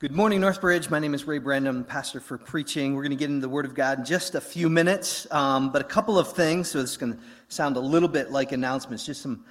[0.00, 0.90] Good morning, Northbridge.
[0.90, 2.94] My name is Ray Brandon, pastor for preaching.
[2.94, 5.72] We're going to get into the Word of God in just a few minutes, um,
[5.72, 6.70] but a couple of things.
[6.70, 9.44] So it's going to sound a little bit like announcements, just some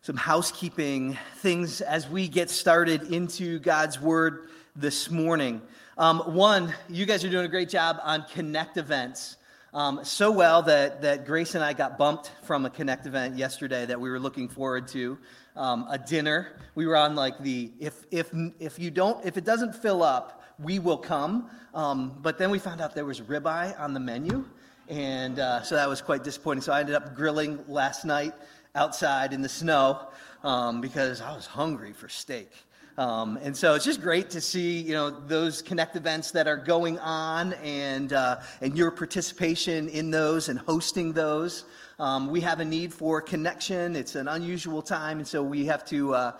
[0.00, 5.62] some housekeeping things as we get started into God's Word this morning.
[5.96, 9.36] Um, one, you guys are doing a great job on Connect events.
[9.74, 13.86] Um, so well that, that Grace and I got bumped from a Connect event yesterday
[13.86, 15.16] that we were looking forward to
[15.56, 16.58] um, a dinner.
[16.74, 18.30] We were on like the if if
[18.60, 21.48] if you don't if it doesn't fill up, we will come.
[21.72, 24.44] Um, but then we found out there was ribeye on the menu,
[24.90, 26.60] and uh, so that was quite disappointing.
[26.60, 28.34] So I ended up grilling last night
[28.74, 30.08] outside in the snow
[30.44, 32.50] um, because I was hungry for steak.
[32.98, 36.58] Um, and so it's just great to see, you know, those connect events that are
[36.58, 41.64] going on and, uh, and your participation in those and hosting those.
[41.98, 43.96] Um, we have a need for connection.
[43.96, 46.32] It's an unusual time, and so we have to uh,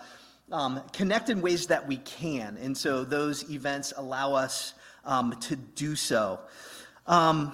[0.51, 2.57] um, connect in ways that we can.
[2.61, 4.73] And so those events allow us
[5.05, 6.39] um, to do so.
[7.07, 7.53] Um,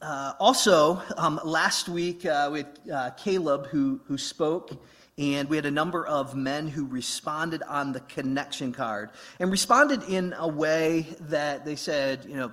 [0.00, 4.80] uh, also, um, last week uh, we uh, Caleb who, who spoke.
[5.16, 10.02] And we had a number of men who responded on the connection card and responded
[10.08, 12.52] in a way that they said, you know,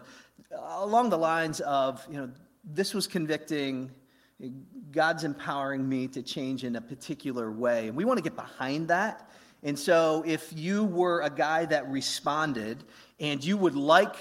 [0.52, 2.30] along the lines of, you know,
[2.64, 3.90] this was convicting,
[4.92, 7.88] God's empowering me to change in a particular way.
[7.88, 9.32] And we want to get behind that.
[9.64, 12.84] And so if you were a guy that responded
[13.20, 14.16] and you would like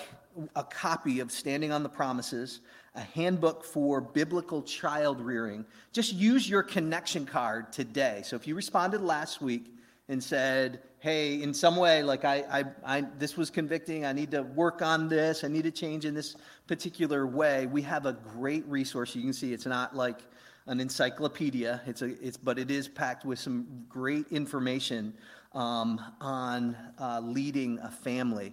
[0.56, 2.61] a copy of Standing on the Promises,
[2.94, 5.64] a handbook for biblical child rearing.
[5.92, 8.22] Just use your connection card today.
[8.24, 9.72] So if you responded last week
[10.08, 12.64] and said, hey, in some way, like I, I,
[12.98, 16.14] I, this was convicting, I need to work on this, I need to change in
[16.14, 19.14] this particular way, we have a great resource.
[19.14, 20.18] You can see it's not like
[20.66, 25.14] an encyclopedia, it's a, it's, but it is packed with some great information
[25.52, 28.52] um, on uh, leading a family.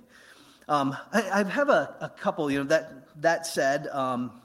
[0.70, 4.42] Um, I, I, have a, a, couple, you know, that, that said, um,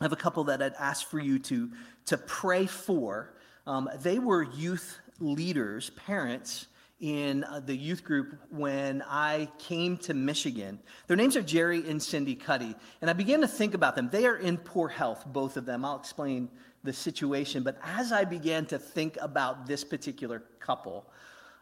[0.00, 1.70] I have a couple that I'd ask for you to,
[2.06, 3.34] to pray for.
[3.66, 6.68] Um, they were youth leaders, parents,
[7.00, 10.78] in uh, the youth group when I came to Michigan.
[11.08, 12.74] Their names are Jerry and Cindy Cuddy.
[13.02, 14.08] And I began to think about them.
[14.10, 15.84] They are in poor health, both of them.
[15.84, 16.48] I'll explain
[16.82, 17.62] the situation.
[17.62, 21.04] But as I began to think about this particular couple,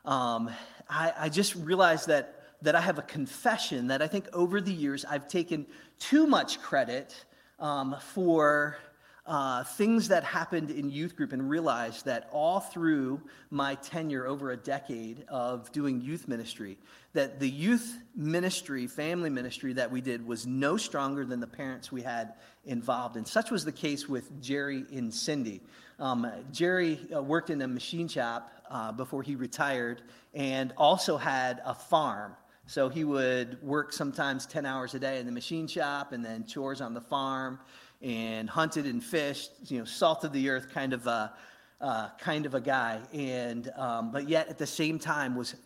[0.05, 0.49] um,
[0.89, 4.73] I, I just realized that that I have a confession that I think over the
[4.73, 5.67] years I've taken
[5.99, 7.25] too much credit
[7.59, 8.79] um, for
[9.27, 14.51] uh, things that happened in youth group and realized that all through my tenure over
[14.51, 16.77] a decade of doing youth ministry
[17.13, 21.93] that the youth ministry family ministry that we did was no stronger than the parents
[21.93, 22.35] we had
[22.65, 25.61] involved and such was the case with jerry and cindy.
[25.99, 30.03] Um, jerry uh, worked in a machine shop uh, before he retired
[30.35, 32.35] and also had a farm
[32.71, 36.47] so he would work sometimes 10 hours a day in the machine shop and then
[36.47, 37.59] chores on the farm
[38.01, 41.33] and hunted and fished, you know, salt of the earth kind of a,
[41.81, 43.01] uh, kind of a guy.
[43.13, 45.57] And, um, but yet at the same time was,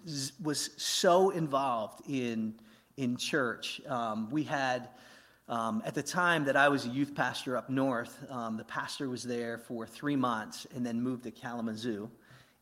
[0.43, 2.55] was so involved in,
[2.97, 3.83] in church.
[3.87, 4.89] Um, we had,
[5.47, 9.11] um, at the time that I was a youth pastor up north, um, the pastor
[9.11, 12.11] was there for three months and then moved to Kalamazoo.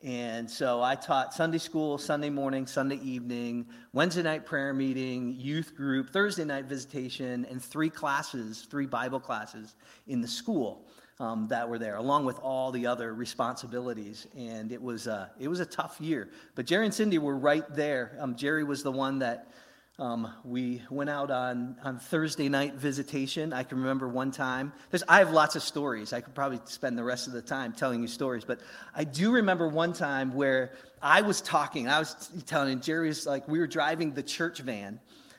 [0.02, 5.76] And so I taught Sunday school, Sunday morning, Sunday evening, Wednesday night prayer meeting, youth
[5.76, 9.76] group, Thursday night visitation, and three classes, three Bible classes
[10.08, 10.84] in the school
[11.20, 14.26] um, that were there, along with all the other responsibilities.
[14.36, 16.30] And it was, uh, it was a tough year.
[16.56, 18.16] But Jerry and Cindy were right there.
[18.18, 19.52] Um, Jerry was the one that
[19.98, 23.52] um, we went out on, on Thursday night visitation.
[23.52, 24.72] I can remember one time.
[24.90, 26.14] There's, I have lots of stories.
[26.14, 28.44] I could probably spend the rest of the time telling you stories.
[28.44, 28.60] But
[28.94, 31.88] I do remember one time where I was talking.
[31.88, 34.98] I was telling and Jerry was like, we were driving the church van.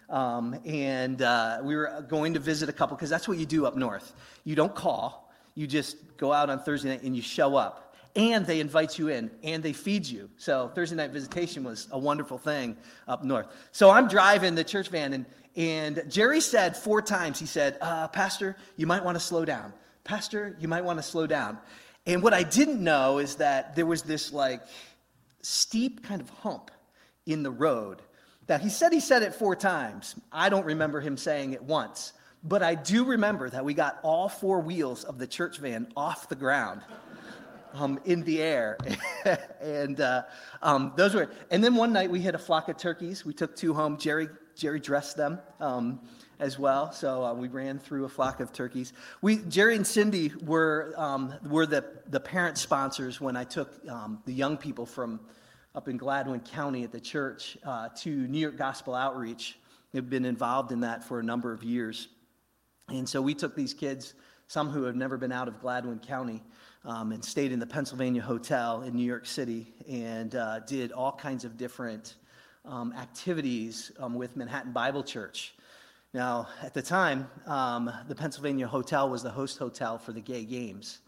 [0.10, 3.66] Um, and uh, we were going to visit a couple because that's what you do
[3.66, 4.14] up north.
[4.44, 7.83] You don't call, you just go out on Thursday night and you show up
[8.16, 10.30] and they invite you in and they feed you.
[10.38, 13.48] So Thursday night visitation was a wonderful thing up north.
[13.72, 15.26] So I'm driving the church van and
[15.56, 19.72] and Jerry said four times, he said, uh, Pastor, you might want to slow down.
[20.04, 21.60] Pastor, you might want to slow down.
[22.08, 24.62] And what I didn't know is that there was this like
[25.42, 26.72] steep kind of hump
[27.26, 28.02] in the road
[28.50, 30.16] Now, he said he said it four times.
[30.32, 32.14] I don't remember him saying it once.
[32.44, 36.28] But I do remember that we got all four wheels of the church van off
[36.28, 36.82] the ground
[37.74, 38.78] um, in the air.
[39.62, 40.24] and uh,
[40.62, 43.26] um, those were, and then one night we hit a flock of turkeys.
[43.26, 43.98] We took two home.
[43.98, 46.00] Jerry, Jerry dressed them um,
[46.40, 46.92] as well.
[46.92, 48.94] So uh, we ran through a flock of turkeys.
[49.22, 54.22] We, Jerry and Cindy were, um, were the, the parent sponsors when I took um,
[54.26, 55.20] the young people from
[55.76, 59.58] up in Gladwin County at the church uh, to New York Gospel Outreach.
[59.92, 62.10] They've been involved in that for a number of years.
[62.90, 64.14] And so we took these kids,
[64.48, 66.44] some who have never been out of Gladwin County,
[66.86, 71.12] um, and stayed in the Pennsylvania Hotel in New York City and uh, did all
[71.12, 72.16] kinds of different
[72.66, 75.54] um, activities um, with Manhattan Bible Church.
[76.14, 80.44] Now, at the time, um, the Pennsylvania Hotel was the host hotel for the gay
[80.44, 81.00] games.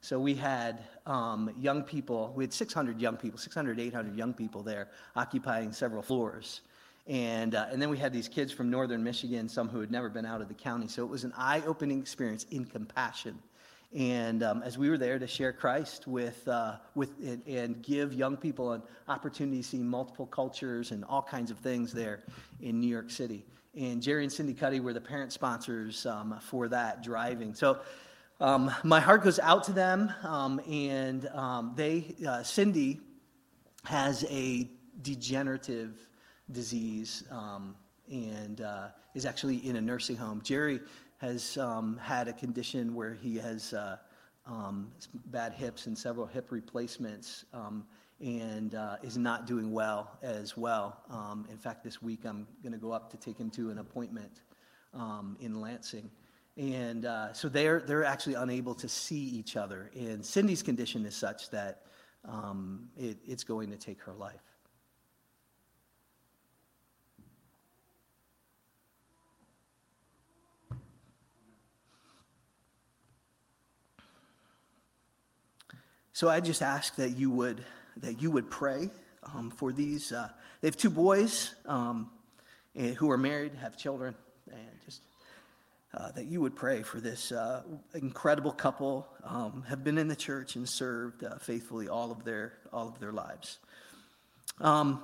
[0.00, 4.62] So we had um, young people, we had 600 young people, 600, 800 young people
[4.62, 6.60] there occupying several floors.
[7.06, 10.08] And, uh, and then we had these kids from northern Michigan, some who had never
[10.08, 10.88] been out of the county.
[10.88, 13.38] So it was an eye opening experience in compassion.
[13.94, 18.12] And um, as we were there to share Christ with, uh, with and, and, give
[18.12, 22.24] young people an opportunity to see multiple cultures and all kinds of things there
[22.60, 23.46] in New York City.
[23.78, 27.54] And Jerry and Cindy Cuddy were the parent sponsors um, for that driving.
[27.54, 27.78] So
[28.40, 33.00] um, my heart goes out to them, um, and um, they, uh, Cindy
[33.84, 34.68] has a
[35.02, 36.08] degenerative
[36.50, 37.76] disease um,
[38.10, 40.40] and uh, is actually in a nursing home.
[40.42, 40.80] Jerry
[41.24, 43.96] has um, had a condition where he has uh,
[44.46, 44.90] um,
[45.26, 47.46] bad hips and several hip replacements
[48.20, 51.00] and uh, is not doing well as well.
[51.50, 54.42] in fact, this week I'm going to go up to take him to an appointment
[55.40, 56.10] in Lansing.
[56.56, 59.90] And uh, so they're, they're actually unable to see each other.
[59.96, 61.82] And Cindy's condition is such that
[62.28, 64.53] um, it, it's going to take her life.
[76.14, 77.64] So I just ask that you would
[77.96, 78.88] that you would pray
[79.34, 80.12] um, for these.
[80.12, 80.28] Uh,
[80.60, 82.08] they have two boys um,
[82.76, 84.14] who are married, have children,
[84.48, 85.00] and just
[85.92, 87.64] uh, that you would pray for this uh,
[87.94, 92.52] incredible couple um, have been in the church and served uh, faithfully all of their
[92.72, 93.58] all of their lives
[94.60, 95.02] um,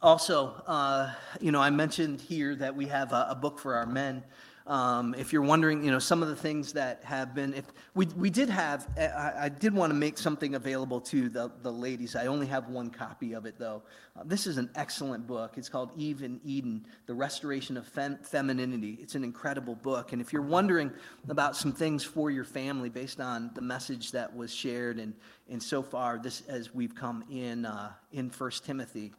[0.00, 3.86] also uh, you know i mentioned here that we have a, a book for our
[3.86, 4.22] men
[4.66, 8.06] um, if you're wondering, you know, some of the things that have been, if we,
[8.16, 12.16] we did have, I, I did want to make something available to the, the ladies.
[12.16, 13.82] I only have one copy of it though.
[14.18, 15.58] Uh, this is an excellent book.
[15.58, 18.98] It's called Eve in Eden, The Restoration of Fem- Femininity.
[19.02, 20.12] It's an incredible book.
[20.14, 20.90] And if you're wondering
[21.28, 25.12] about some things for your family based on the message that was shared and,
[25.50, 29.12] and so far this as we've come in, uh, in First Timothy,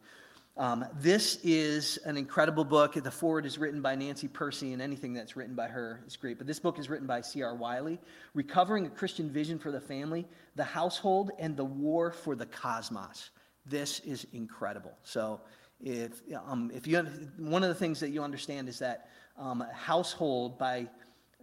[0.58, 2.94] um, this is an incredible book.
[2.94, 6.38] The forward is written by Nancy Pearcey, and anything that's written by her is great.
[6.38, 7.54] But this book is written by C.R.
[7.54, 7.98] Wiley
[8.32, 13.30] Recovering a Christian Vision for the Family, the Household, and the War for the Cosmos.
[13.66, 14.92] This is incredible.
[15.02, 15.42] So,
[15.84, 17.02] if, um, if you,
[17.36, 20.88] one of the things that you understand is that um, household, by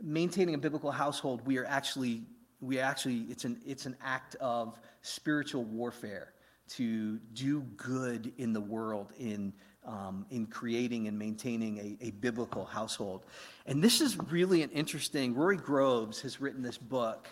[0.01, 2.23] maintaining a biblical household, we are actually,
[2.61, 6.33] we actually it's, an, it's an act of spiritual warfare
[6.77, 9.53] to do good in the world in,
[9.85, 13.25] um, in creating and maintaining a, a, biblical household.
[13.65, 17.27] And this is really an interesting, Rory Groves has written this book,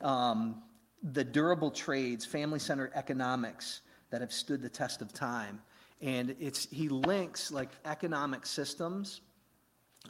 [0.00, 0.62] um,
[1.02, 3.80] The Durable Trades, Family Centered Economics
[4.10, 5.60] that have stood the test of time.
[6.02, 9.20] And it's, he links like economic systems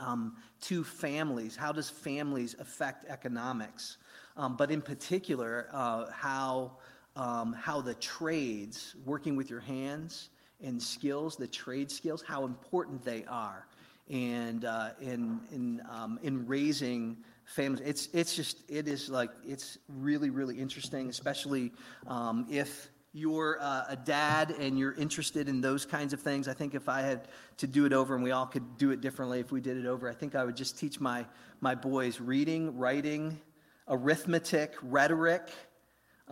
[0.00, 1.54] um, to families.
[1.54, 3.98] How does families affect economics?
[4.36, 6.78] Um, but in particular, uh, how
[7.16, 10.30] um, how the trades, working with your hands
[10.62, 13.66] and skills, the trade skills, how important they are,
[14.10, 17.82] and uh, in in um, in raising families.
[17.84, 21.72] It's it's just it is like it's really really interesting, especially
[22.06, 26.48] um, if you're uh, a dad and you're interested in those kinds of things.
[26.48, 27.28] I think if I had
[27.58, 29.84] to do it over, and we all could do it differently if we did it
[29.84, 31.26] over, I think I would just teach my
[31.60, 33.38] my boys reading, writing,
[33.86, 35.50] arithmetic, rhetoric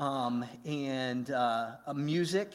[0.00, 2.52] um, and uh, music,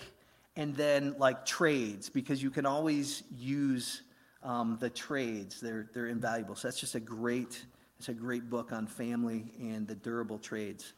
[0.56, 4.02] and then like trades, because you can always use
[4.42, 5.62] um, the trades.
[5.62, 6.56] They're, they're invaluable.
[6.56, 7.64] So that's just a great,
[8.00, 10.94] it's a great book on family and the durable trades.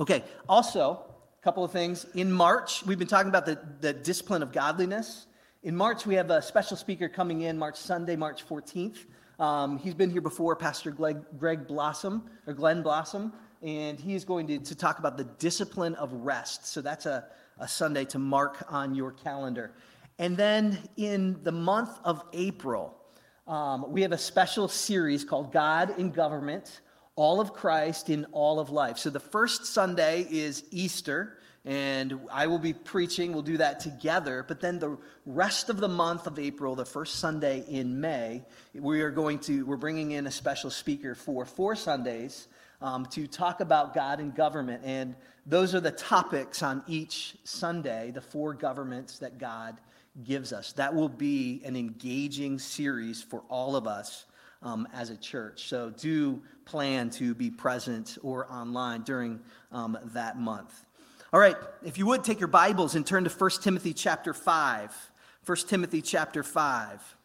[0.00, 1.04] Okay, also,
[1.40, 2.04] a couple of things.
[2.14, 5.26] In March, we've been talking about the, the discipline of godliness.
[5.62, 8.98] In March, we have a special speaker coming in, March Sunday, March 14th.
[9.38, 13.32] Um, he's been here before, Pastor Greg, Greg Blossom, or Glenn Blossom
[13.62, 16.66] and he is going to, to talk about the discipline of rest.
[16.66, 17.24] So that's a,
[17.58, 19.72] a Sunday to mark on your calendar.
[20.18, 22.96] And then in the month of April,
[23.46, 26.80] um, we have a special series called God in Government,
[27.16, 28.98] All of Christ in All of Life.
[28.98, 33.32] So the first Sunday is Easter, and I will be preaching.
[33.32, 34.44] We'll do that together.
[34.46, 34.96] But then the
[35.26, 38.44] rest of the month of April, the first Sunday in May,
[38.74, 42.48] we are going to, we're bringing in a special speaker for four Sundays
[42.80, 44.82] um, to talk about God and government.
[44.84, 45.14] And
[45.46, 49.76] those are the topics on each Sunday, the four governments that God
[50.24, 50.72] gives us.
[50.72, 54.26] That will be an engaging series for all of us
[54.62, 55.68] um, as a church.
[55.68, 59.40] So do plan to be present or online during
[59.72, 60.84] um, that month.
[61.32, 65.10] All right, if you would take your Bibles and turn to 1 Timothy chapter 5.
[65.44, 67.16] 1 Timothy chapter 5.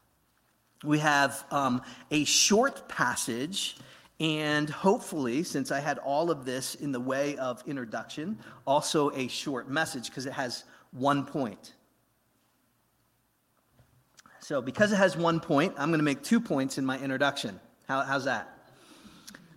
[0.84, 3.78] We have um, a short passage,
[4.22, 8.38] and hopefully, since I had all of this in the way of introduction,
[8.68, 11.74] also a short message because it has one point.
[14.40, 17.60] So, because it has one point, I'm going to make two points in my introduction.
[17.88, 18.61] How, how's that?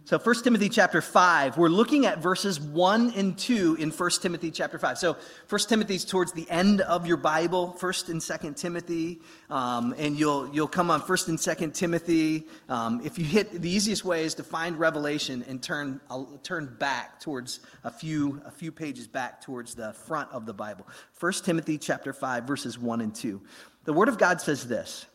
[0.06, 4.50] So 1 Timothy chapter 5, we're looking at verses 1 and 2 in 1 Timothy
[4.50, 4.98] chapter 5.
[4.98, 5.16] So
[5.48, 10.54] 1 Timothy's towards the end of your Bible, 1st and 2nd Timothy, um, and you'll,
[10.54, 12.46] you'll come on 1st and 2nd Timothy.
[12.68, 16.76] Um, if you hit, the easiest way is to find Revelation and turn, uh, turn
[16.78, 20.86] back towards a few, a few pages back towards the front of the Bible.
[21.18, 23.40] 1 Timothy chapter 5, verses 1 and 2.
[23.84, 25.06] The Word of God says this.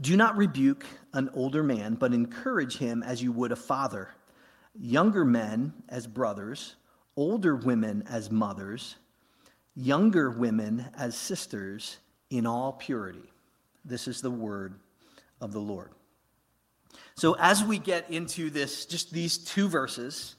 [0.00, 4.10] Do not rebuke an older man, but encourage him as you would a father.
[4.78, 6.74] Younger men as brothers,
[7.16, 8.96] older women as mothers,
[9.76, 11.98] younger women as sisters
[12.30, 13.32] in all purity.
[13.84, 14.74] This is the word
[15.40, 15.90] of the Lord.
[17.16, 20.34] So, as we get into this, just these two verses,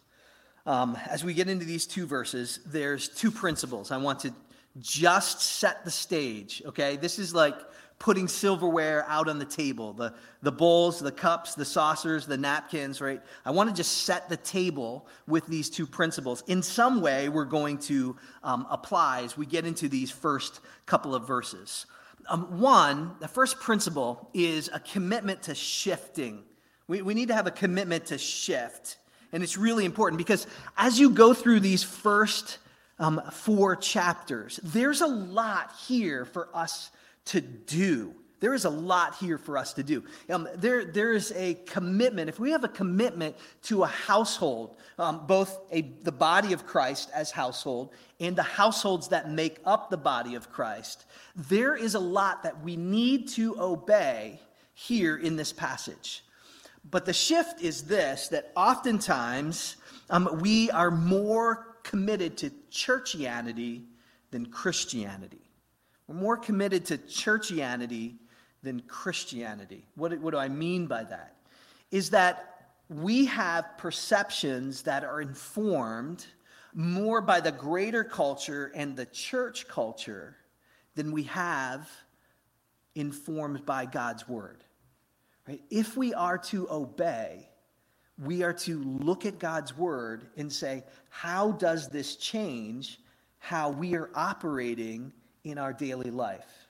[0.65, 3.91] um, as we get into these two verses, there's two principles.
[3.91, 4.33] I want to
[4.79, 6.97] just set the stage, okay?
[6.97, 7.55] This is like
[7.99, 13.01] putting silverware out on the table the, the bowls, the cups, the saucers, the napkins,
[13.01, 13.21] right?
[13.45, 16.43] I want to just set the table with these two principles.
[16.47, 21.15] In some way, we're going to um, apply as we get into these first couple
[21.15, 21.85] of verses.
[22.27, 26.43] Um, one, the first principle is a commitment to shifting.
[26.87, 28.97] We, we need to have a commitment to shift.
[29.31, 30.47] And it's really important because
[30.77, 32.57] as you go through these first
[32.99, 36.91] um, four chapters, there's a lot here for us
[37.25, 38.13] to do.
[38.39, 40.03] There is a lot here for us to do.
[40.29, 42.29] Um, there, there is a commitment.
[42.29, 47.09] If we have a commitment to a household, um, both a, the body of Christ
[47.13, 51.05] as household and the households that make up the body of Christ,
[51.35, 54.39] there is a lot that we need to obey
[54.73, 56.23] here in this passage.
[56.91, 59.77] But the shift is this that oftentimes
[60.09, 63.85] um, we are more committed to churchianity
[64.31, 65.44] than Christianity.
[66.07, 68.15] We're more committed to churchianity
[68.63, 69.85] than Christianity.
[69.95, 71.35] What, what do I mean by that?
[71.91, 76.25] Is that we have perceptions that are informed
[76.73, 80.35] more by the greater culture and the church culture
[80.95, 81.89] than we have
[82.95, 84.63] informed by God's word.
[85.47, 85.61] Right?
[85.69, 87.49] If we are to obey,
[88.17, 92.99] we are to look at God's word and say, how does this change
[93.39, 95.11] how we are operating
[95.45, 96.67] in our daily life.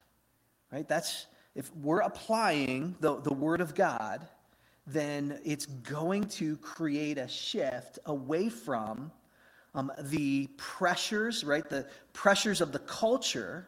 [0.71, 0.87] Right?
[0.87, 4.27] That's if we're applying the, the word of God,
[4.85, 9.09] then it's going to create a shift away from
[9.73, 11.67] um, the pressures, right?
[11.67, 13.67] The pressures of the culture.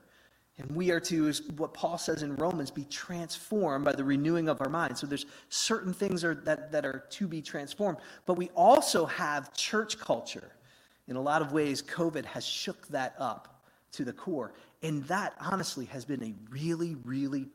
[0.57, 4.49] And we are to, is what Paul says in Romans, be transformed by the renewing
[4.49, 4.99] of our minds.
[4.99, 7.99] So there's certain things are, that, that are to be transformed.
[8.25, 10.51] But we also have church culture.
[11.07, 13.56] In a lot of ways, COVID has shook that up
[13.97, 14.53] to the core.
[14.81, 17.47] And that honestly has been a really, really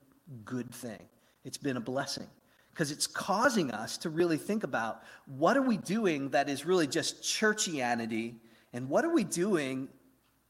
[0.44, 1.00] good thing.
[1.44, 2.28] It's been a blessing
[2.72, 6.86] because it's causing us to really think about what are we doing that is really
[6.86, 8.34] just churchianity
[8.72, 9.88] and what are we doing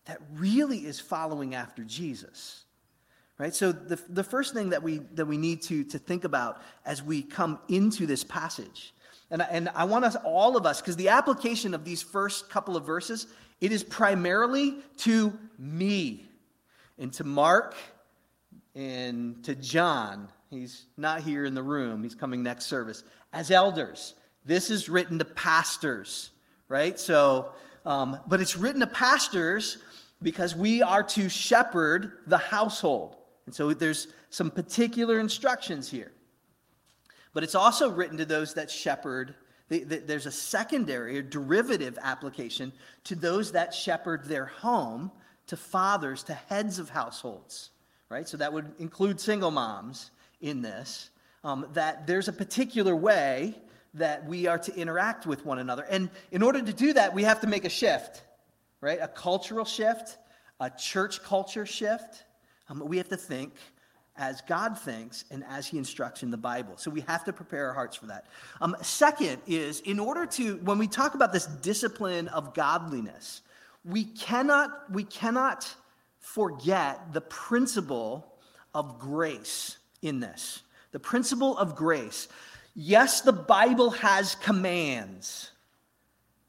[0.05, 2.65] that really is following after Jesus.
[3.39, 3.55] Right?
[3.55, 7.03] So the, the first thing that we that we need to, to think about as
[7.03, 8.95] we come into this passage,
[9.31, 12.77] and, and I want us all of us, because the application of these first couple
[12.77, 13.27] of verses,
[13.63, 16.27] it is primarily to me
[16.99, 17.77] and to Mark
[18.75, 20.29] and to John.
[20.51, 23.05] He's not here in the room, he's coming next service.
[23.33, 24.15] As elders,
[24.45, 26.31] this is written to pastors,
[26.69, 26.99] right?
[26.99, 27.53] So,
[27.87, 29.79] um, but it's written to pastors
[30.21, 33.17] because we are to shepherd the household.
[33.47, 36.11] And so there's some particular instructions here.
[37.33, 39.37] But it's also written to those that shepherd.
[39.81, 42.73] There's a secondary or derivative application
[43.05, 45.11] to those that shepherd their home
[45.49, 47.71] to fathers, to heads of households,
[48.09, 48.29] right?
[48.29, 50.11] So that would include single moms
[50.41, 51.11] in this.
[51.45, 53.57] Um, that there's a particular way
[53.95, 55.83] that we are to interact with one another.
[55.83, 58.23] And in order to do that, we have to make a shift,
[58.81, 58.99] right?
[59.01, 60.19] A cultural shift,
[60.61, 62.25] a church culture shift.
[62.69, 63.55] Um, we have to think
[64.17, 66.75] as God thinks and as He instructs in the Bible.
[66.77, 68.27] So we have to prepare our hearts for that.
[68.61, 73.43] Um, second is in order to, when we talk about this discipline of godliness,
[73.85, 75.75] we cannot, we cannot
[76.19, 78.35] forget the principle
[78.75, 80.63] of grace in this.
[80.93, 82.29] The principle of grace.
[82.75, 85.51] Yes, the Bible has commands.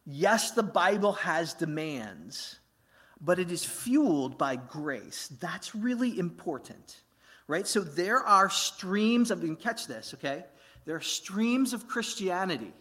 [0.06, 2.60] Yes, the Bible has demands,
[3.22, 5.30] but it is fueled by grace.
[5.40, 7.03] That's really important
[7.48, 7.68] right?
[7.68, 10.46] So there are streams of, you can catch this, okay?
[10.86, 12.74] There are streams of Christianity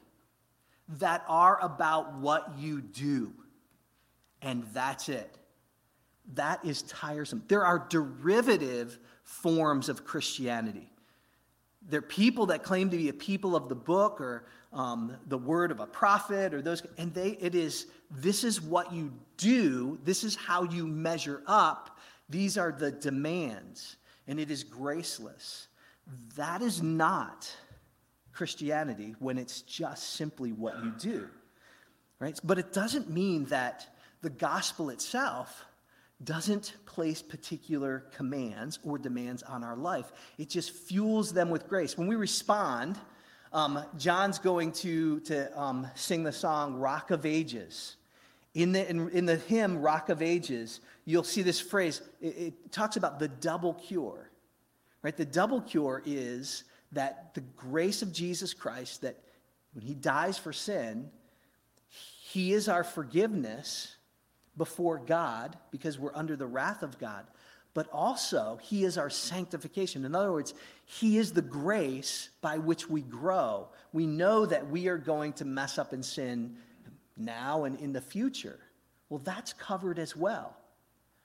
[0.99, 3.33] that are about what you do,
[4.41, 5.37] and that's it.
[6.35, 7.43] That is tiresome.
[7.49, 10.89] There are derivative forms of Christianity.
[11.89, 15.39] There are people that claim to be a people of the book or um, the
[15.39, 19.99] word of a prophet or those, and they, it is, this is what you do,
[20.05, 25.69] this is how you measure up, these are the demands and it is graceless.
[26.37, 27.51] That is not
[28.33, 31.29] Christianity when it's just simply what you do.
[32.19, 32.39] Right?
[32.43, 35.65] But it doesn't mean that the gospel itself
[36.25, 40.13] doesn't place particular commands or demands on our life.
[40.39, 41.99] It just fuels them with grace.
[41.99, 42.99] When we respond,
[43.53, 47.97] um, John's going to, to um, sing the song Rock of Ages.
[48.55, 52.01] In the, in, in the hymn Rock of Ages, you'll see this phrase.
[52.21, 54.31] It, it talks about the double cure.
[55.03, 55.17] Right?
[55.17, 59.19] The double cure is that the grace of Jesus Christ, that
[59.73, 61.11] when he dies for sin,
[61.89, 63.97] he is our forgiveness
[64.57, 67.27] before God because we're under the wrath of God.
[67.75, 70.05] But also, he is our sanctification.
[70.05, 70.53] In other words,
[70.85, 73.69] he is the grace by which we grow.
[73.95, 76.57] We know that we are going to mess up in sin
[77.17, 78.59] now and in the future.
[79.09, 80.57] Well, that's covered as well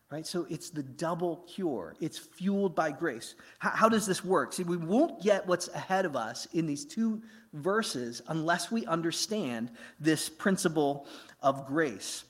[0.10, 0.26] right?
[0.26, 1.96] So it's the double cure.
[2.00, 3.36] It's fueled by grace.
[3.60, 4.54] How, how, does this work?
[4.54, 7.22] See, we won't get what's ahead of us in these two
[7.54, 11.08] verses unless we understand this principle
[11.42, 12.24] of grace.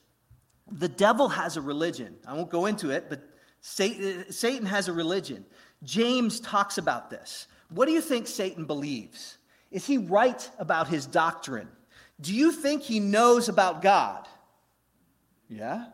[0.72, 2.15] The devil has a religion.
[2.27, 3.22] I won't go into it, but
[3.62, 5.46] Satan, Satan has a religion.
[5.84, 7.48] James talks about this.
[7.69, 9.38] What do you think Satan believes?
[9.72, 11.68] Is he right about his doctrine?
[12.20, 14.27] Do you think he knows about God?
[15.50, 15.85] Yeah?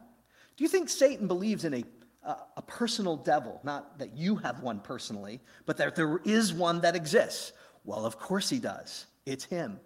[0.55, 1.83] Do you think Satan believes in a,
[2.23, 3.59] a, a personal devil?
[3.63, 7.53] Not that you have one personally, but that there is one that exists.
[7.83, 9.07] Well, of course he does.
[9.25, 9.79] It's him,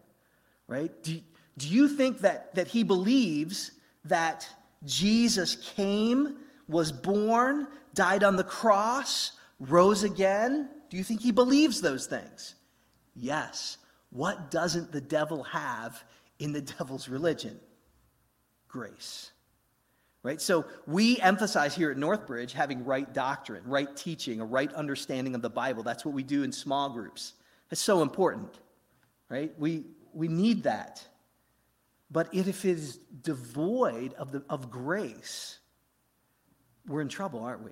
[0.67, 0.91] right?
[1.03, 1.19] Do,
[1.57, 3.71] do you think that, that he believes
[4.05, 4.47] that
[4.85, 10.69] Jesus came, was born, died on the cross, rose again?
[10.89, 12.55] Do you think he believes those things?
[13.15, 13.77] Yes.
[14.09, 16.03] What doesn't the devil have
[16.39, 17.59] in the devil's religion?
[18.67, 19.31] Grace
[20.27, 20.41] right?
[20.41, 25.41] So we emphasize here at Northbridge having right doctrine, right teaching, a right understanding of
[25.41, 25.83] the Bible.
[25.83, 27.31] That's what we do in small groups.
[27.71, 28.53] It's so important,
[29.29, 29.57] right?
[29.57, 31.01] We, we need that.
[32.11, 35.59] But if it is devoid of, the, of grace,
[36.85, 37.71] we're in trouble, aren't we?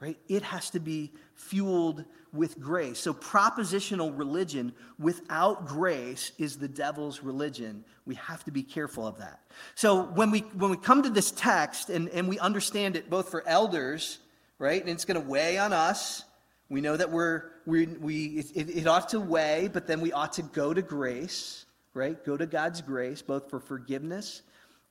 [0.00, 0.18] Right?
[0.28, 2.98] It has to be fueled with grace.
[2.98, 7.84] So, propositional religion without grace is the devil's religion.
[8.04, 9.40] We have to be careful of that.
[9.74, 13.30] So, when we, when we come to this text and, and we understand it both
[13.30, 14.18] for elders,
[14.58, 16.24] right, and it's going to weigh on us.
[16.68, 20.32] We know that we're, we, we, it, it ought to weigh, but then we ought
[20.34, 22.22] to go to grace, right?
[22.24, 24.42] Go to God's grace, both for forgiveness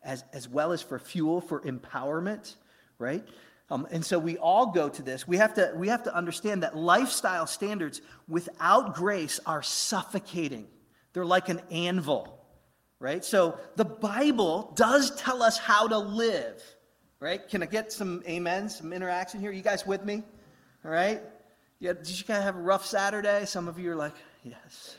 [0.06, 2.56] as, as well as for fuel, for empowerment,
[3.00, 3.28] right?
[3.70, 5.28] Um, and so we all go to this.
[5.28, 10.68] We have to, we have to understand that lifestyle standards without grace are suffocating.
[11.14, 12.40] They're like an anvil,
[13.00, 13.26] right?
[13.26, 16.62] So the Bible does tell us how to live,
[17.20, 17.48] right?
[17.48, 19.52] Can I get some amen, some interaction here?
[19.52, 20.22] You guys with me?
[20.84, 21.22] All right?
[21.80, 23.46] Yeah, did you guys have a rough Saturday?
[23.46, 24.96] Some of you are like, yes.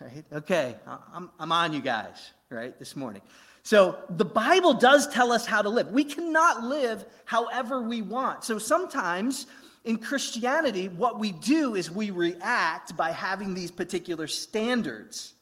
[0.00, 0.24] Right?
[0.32, 0.76] Okay,
[1.12, 3.22] I'm, I'm on you guys, right, this morning.
[3.66, 5.90] So the Bible does tell us how to live.
[5.90, 8.44] We cannot live however we want.
[8.44, 9.48] So sometimes
[9.82, 15.34] in Christianity, what we do is we react by having these particular standards,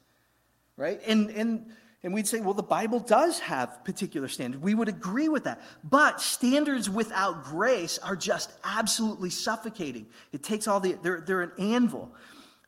[0.79, 1.03] right?
[1.07, 1.67] And, and,
[2.03, 4.63] and we'd say, well, the Bible does have particular standards.
[4.63, 5.61] We would agree with that.
[5.85, 10.07] But standards without grace are just absolutely suffocating.
[10.33, 12.11] It takes all the, they're, they're an anvil.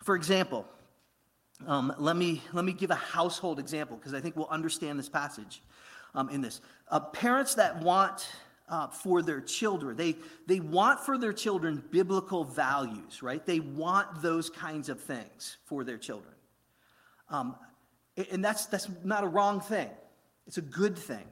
[0.03, 0.66] For example,
[1.66, 5.09] um, let, me, let me give a household example because I think we'll understand this
[5.09, 5.62] passage
[6.14, 6.61] um, in this.
[6.90, 8.29] Uh, parents that want
[8.69, 10.16] uh, for their children, they,
[10.47, 13.45] they want for their children biblical values, right?
[13.47, 16.35] They want those kinds of things for their children.
[17.31, 17.57] Um,
[18.31, 19.90] and that's, that's not a wrong thing,
[20.47, 21.25] it's a good thing.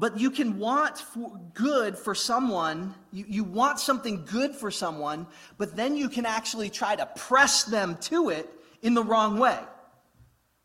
[0.00, 5.26] But you can want for good for someone, you, you want something good for someone,
[5.58, 8.48] but then you can actually try to press them to it
[8.80, 9.58] in the wrong way.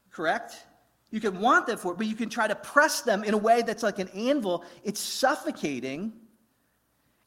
[0.10, 0.56] Correct?
[1.12, 3.38] You can want them for it, but you can try to press them in a
[3.38, 4.63] way that's like an anvil.
[4.86, 6.13] It's suffocating.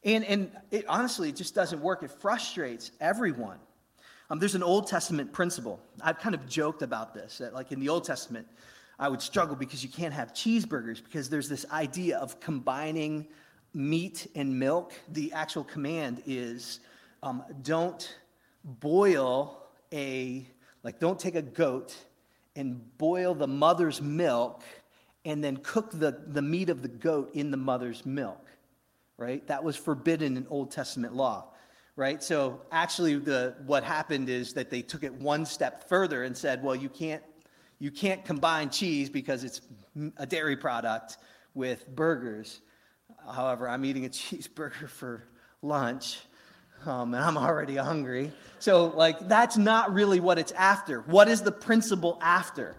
[0.03, 2.03] And, and it, honestly, it just doesn't work.
[2.03, 3.59] It frustrates everyone.
[4.31, 5.79] Um, there's an Old Testament principle.
[6.01, 8.47] I've kind of joked about this, that like in the Old Testament,
[8.99, 13.29] I would struggle because you can't have cheeseburgers because there's this idea of combining
[13.73, 14.93] meat and milk.
[15.09, 16.81] The actual command is
[17.23, 18.17] um, don't
[18.65, 20.47] boil a,
[20.83, 21.97] like, don't take a goat
[22.57, 24.65] and boil the mother's milk
[25.25, 28.47] and then cook the, the meat of the goat in the mother's milk,
[29.17, 29.47] right?
[29.47, 31.53] That was forbidden in Old Testament law
[31.99, 32.23] right?
[32.23, 36.63] So actually, the, what happened is that they took it one step further and said,
[36.63, 37.25] well, you can't,
[37.79, 39.61] you can't combine cheese because it's
[40.17, 41.19] a dairy product
[41.55, 42.61] with burgers.
[43.33, 45.25] However, I'm eating a cheeseburger for
[45.63, 46.19] lunch.
[46.87, 48.31] Um, and I'm already hungry.
[48.61, 51.01] So, like, that's not really what it's after.
[51.03, 52.77] What is the principle after?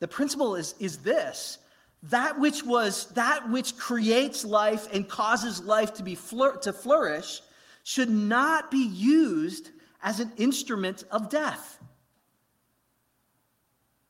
[0.00, 1.58] The principle is, is this
[2.04, 7.40] that which was that which creates life and causes life to be to flourish
[7.82, 9.70] should not be used
[10.02, 11.78] as an instrument of death.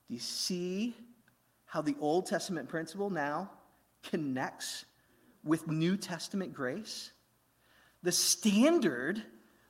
[0.09, 0.95] Do you see
[1.67, 3.51] how the Old Testament principle now
[4.03, 4.85] connects
[5.43, 7.11] with New Testament grace?
[8.03, 9.23] The standard,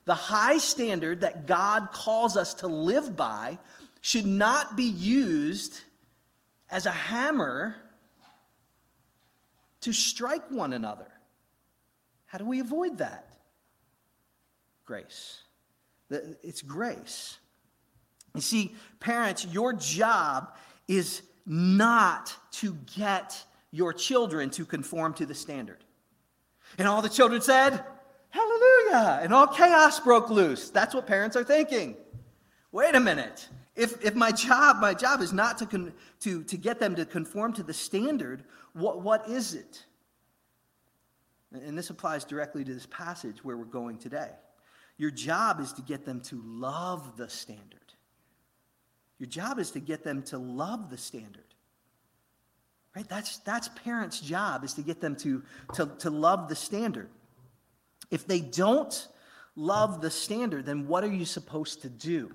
[0.05, 3.57] the high standard that God calls us to live by,
[4.01, 5.79] should not be used
[6.69, 7.75] as a hammer
[9.81, 11.07] to strike one another.
[12.25, 13.35] How do we avoid that?
[14.85, 15.41] grace.
[16.09, 17.39] It's grace.
[18.35, 20.55] You see, parents, your job
[20.87, 25.83] is not to get your children to conform to the standard.
[26.77, 27.83] And all the children said,
[28.29, 29.19] Hallelujah!
[29.23, 30.69] And all chaos broke loose.
[30.69, 31.95] That's what parents are thinking.
[32.73, 33.47] Wait a minute.
[33.75, 37.05] If, if my job, my job is not to, con, to, to get them to
[37.05, 38.43] conform to the standard,
[38.73, 39.85] what, what is it?
[41.53, 44.31] And this applies directly to this passage where we're going today.
[44.97, 47.84] Your job is to get them to love the standard.
[49.19, 51.43] Your job is to get them to love the standard.
[52.95, 53.07] Right?
[53.07, 57.09] That's, that's parents' job, is to get them to, to, to love the standard.
[58.09, 59.07] If they don't
[59.55, 62.31] love the standard, then what are you supposed to do?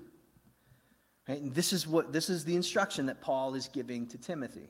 [1.27, 1.41] Right?
[1.41, 4.69] And this is what this is the instruction that Paul is giving to Timothy.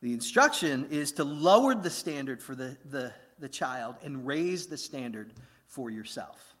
[0.00, 4.76] The instruction is to lower the standard for the, the, the child and raise the
[4.76, 5.32] standard
[5.68, 6.51] for yourself.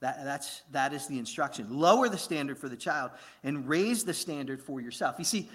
[0.00, 1.66] That, that's, that is the instruction.
[1.70, 3.10] Lower the standard for the child
[3.42, 5.16] and raise the standard for yourself.
[5.18, 5.50] You see,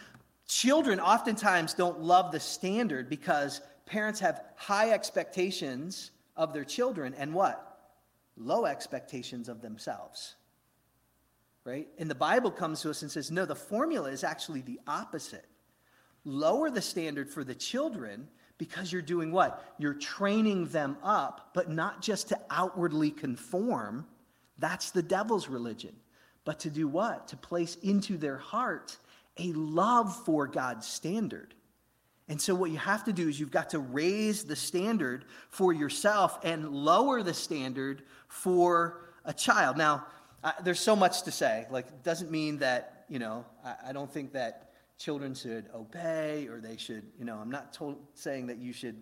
[0.47, 7.33] children oftentimes don't love the standard because parents have high expectations of their children and
[7.33, 7.91] what?
[8.35, 10.35] Low expectations of themselves.
[11.63, 11.87] Right?
[11.97, 15.45] And the Bible comes to us and says, no, the formula is actually the opposite.
[16.25, 18.27] Lower the standard for the children
[18.57, 19.63] because you're doing what?
[19.77, 24.05] You're training them up, but not just to outwardly conform
[24.57, 25.95] that's the devil's religion.
[26.45, 27.29] But to do what?
[27.29, 28.97] To place into their heart
[29.37, 31.53] a love for God's standard.
[32.29, 35.73] And so, what you have to do is you've got to raise the standard for
[35.73, 39.77] yourself and lower the standard for a child.
[39.77, 40.05] Now,
[40.43, 41.67] I, there's so much to say.
[41.69, 46.47] Like, it doesn't mean that, you know, I, I don't think that children should obey
[46.47, 49.01] or they should, you know, I'm not told, saying that you should.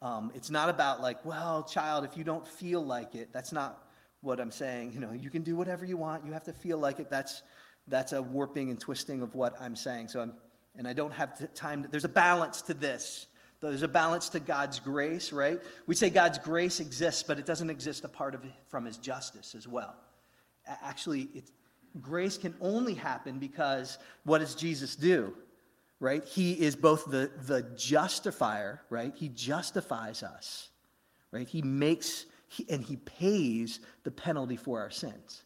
[0.00, 3.86] Um, it's not about, like, well, child, if you don't feel like it, that's not
[4.22, 4.92] what I'm saying.
[4.92, 6.24] You know, you can do whatever you want.
[6.24, 7.10] You have to feel like it.
[7.10, 7.42] That's
[7.88, 10.08] that's a warping and twisting of what I'm saying.
[10.08, 10.32] So I'm,
[10.76, 11.82] and I don't have time.
[11.82, 13.26] To, there's a balance to this.
[13.60, 15.60] There's a balance to God's grace, right?
[15.86, 19.68] We say God's grace exists, but it doesn't exist apart of, from His justice as
[19.68, 19.94] well.
[20.66, 21.28] Actually,
[22.00, 25.34] grace can only happen because what does Jesus do?
[26.00, 26.24] Right?
[26.24, 29.12] He is both the, the justifier, right?
[29.14, 30.68] He justifies us,
[31.30, 31.46] right?
[31.46, 32.26] He makes
[32.68, 35.42] and he pays the penalty for our sins,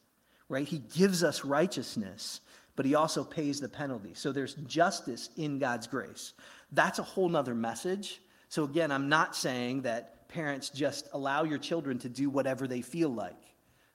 [0.48, 0.66] right?
[0.66, 2.40] He gives us righteousness,
[2.74, 4.14] but he also pays the penalty.
[4.14, 6.34] So there's justice in God's grace.
[6.72, 8.20] That's a whole nother message.
[8.48, 12.82] So again, I'm not saying that parents just allow your children to do whatever they
[12.82, 13.36] feel like.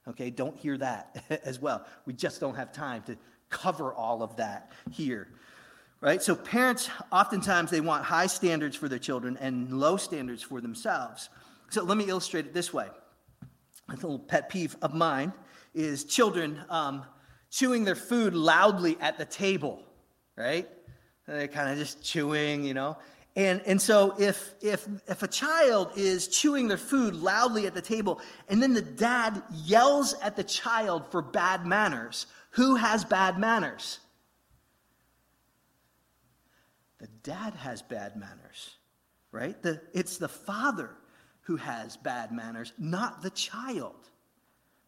[0.08, 1.86] Okay, don't hear that as well.
[2.06, 3.16] We just don't have time to
[3.50, 5.28] cover all of that here.
[6.00, 6.20] Right?
[6.20, 11.28] So parents oftentimes they want high standards for their children and low standards for themselves.
[11.70, 12.88] So let me illustrate it this way
[13.92, 15.32] a little pet peeve of mine
[15.74, 17.04] is children um,
[17.50, 19.82] chewing their food loudly at the table,
[20.36, 20.68] right?
[21.26, 22.96] They're kind of just chewing, you know.
[23.34, 27.80] And, and so if, if, if a child is chewing their food loudly at the
[27.80, 33.38] table and then the dad yells at the child for bad manners, who has bad
[33.38, 34.00] manners?
[36.98, 38.76] The dad has bad manners,
[39.30, 39.60] right?
[39.62, 40.90] The, it's the father
[41.52, 44.08] who has bad manners, not the child,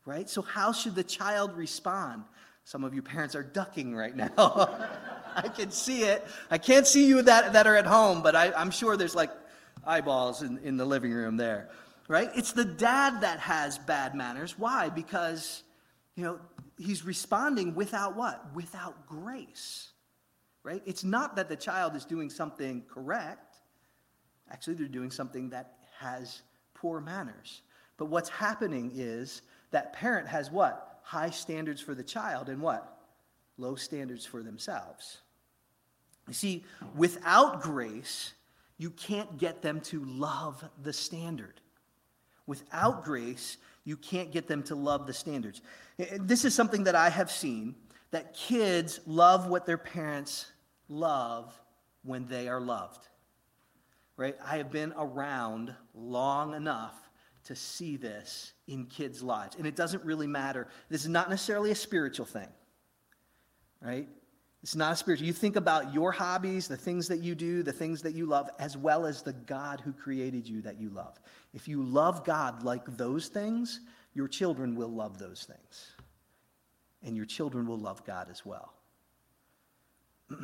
[0.07, 0.31] right?
[0.31, 2.25] So, how should the child respond?
[2.65, 4.31] Some of you parents are ducking right now.
[5.37, 6.25] I can see it.
[6.51, 9.31] I can't see you that, that are at home, but I, I'm sure there's like
[9.87, 11.69] eyeballs in, in the living room there,
[12.09, 12.31] right?
[12.35, 14.59] It's the dad that has bad manners.
[14.59, 14.89] Why?
[14.89, 15.65] Because,
[16.17, 16.39] you know,
[16.79, 18.55] he's responding without what?
[18.55, 19.91] Without grace,
[20.63, 20.81] right?
[20.87, 23.59] It's not that the child is doing something correct.
[24.51, 26.41] Actually, they're doing something that has
[26.85, 27.63] poor manners.
[27.97, 31.01] But what's happening is that parent has what?
[31.03, 32.99] High standards for the child and what?
[33.57, 35.23] Low standards for themselves.
[36.29, 36.63] You see,
[36.95, 38.35] without grace,
[38.77, 41.55] you can't get them to love the standard.
[42.47, 45.63] Without grace, you can't get them to love the standards.
[46.21, 47.77] This is something that I have seen
[48.11, 50.53] that kids love what their parents
[50.91, 51.59] love
[52.03, 53.09] when they are loved.
[54.17, 54.37] Right?
[54.45, 56.95] I have been around long enough
[57.45, 59.57] to see this in kids' lives.
[59.57, 60.69] And it doesn't really matter.
[60.89, 62.49] This is not necessarily a spiritual thing.
[63.81, 64.09] Right?
[64.63, 65.27] It's not a spiritual.
[65.27, 68.49] You think about your hobbies, the things that you do, the things that you love,
[68.59, 71.21] as well as the God who created you that you love.
[71.53, 73.81] If you love God like those things,
[74.15, 75.93] your children will love those things.
[77.03, 78.73] And your children will love God as well.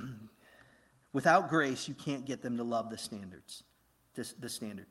[1.12, 3.64] Without grace, you can't get them to love the standards,
[4.14, 4.86] the standard.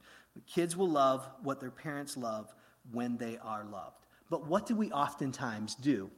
[0.48, 2.54] Kids will love what their parents love
[2.92, 4.06] when they are loved.
[4.30, 6.10] But what do we oftentimes do?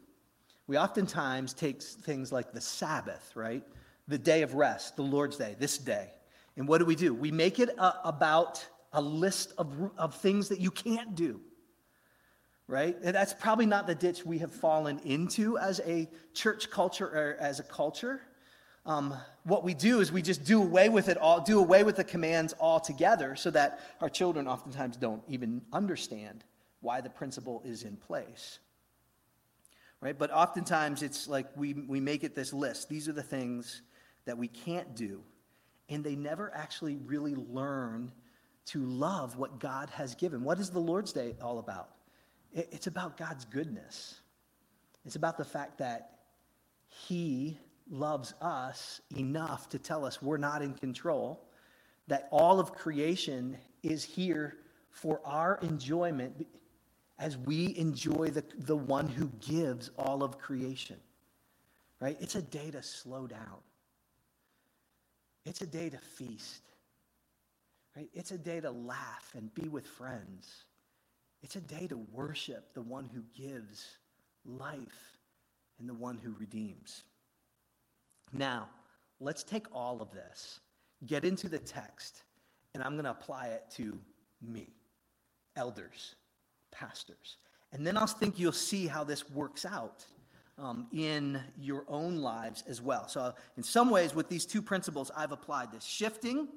[0.67, 3.63] We oftentimes take things like the Sabbath, right?
[4.07, 6.11] The day of rest, the Lord's Day, this day.
[6.57, 7.13] And what do we do?
[7.13, 11.39] We make it a, about a list of, of things that you can't do,
[12.67, 12.97] right?
[13.03, 17.37] And that's probably not the ditch we have fallen into as a church culture or
[17.39, 18.21] as a culture.
[18.85, 19.13] Um,
[19.43, 22.03] what we do is we just do away with it all, do away with the
[22.03, 26.43] commands altogether so that our children oftentimes don't even understand
[26.79, 28.59] why the principle is in place
[30.01, 30.17] right?
[30.17, 32.89] But oftentimes it's like we, we make it this list.
[32.89, 33.83] These are the things
[34.25, 35.21] that we can't do.
[35.89, 38.11] And they never actually really learn
[38.67, 40.43] to love what God has given.
[40.43, 41.89] What is the Lord's Day all about?
[42.53, 44.19] It's about God's goodness.
[45.05, 46.19] It's about the fact that
[46.87, 47.57] He
[47.91, 51.45] loves us enough to tell us we're not in control,
[52.07, 54.57] that all of creation is here
[54.89, 56.47] for our enjoyment
[57.19, 60.97] as we enjoy the, the one who gives all of creation.
[61.99, 62.17] Right?
[62.19, 63.59] It's a day to slow down.
[65.45, 66.63] It's a day to feast.
[67.95, 68.09] Right?
[68.13, 70.65] It's a day to laugh and be with friends.
[71.43, 73.85] It's a day to worship the one who gives
[74.45, 75.17] life
[75.79, 77.03] and the one who redeems.
[78.33, 78.69] Now,
[79.19, 80.59] let's take all of this,
[81.05, 82.23] get into the text,
[82.73, 83.97] and I'm going to apply it to
[84.41, 84.67] me,
[85.55, 86.15] elders
[86.71, 87.37] pastors.
[87.73, 90.05] And then I think you'll see how this works out
[90.57, 93.07] um, in your own lives as well.
[93.07, 96.47] So, in some ways, with these two principles, I've applied this shifting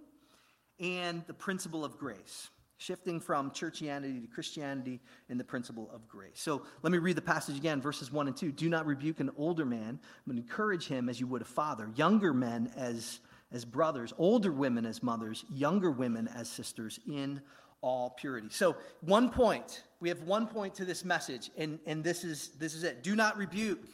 [0.81, 2.51] and the principle of grace.
[2.85, 6.35] Shifting from churchianity to Christianity in the principle of grace.
[6.35, 8.53] So let me read the passage again, verses 1 and 2.
[8.53, 12.35] Do not rebuke an older man, but encourage him as you would a father, younger
[12.35, 13.21] men as,
[13.53, 17.41] as brothers, older women as mothers, younger women as sisters in
[17.81, 18.49] all purity.
[18.51, 22.75] So, one point, we have one point to this message, and, and this, is, this
[22.75, 23.03] is it.
[23.03, 23.89] Do not rebuke,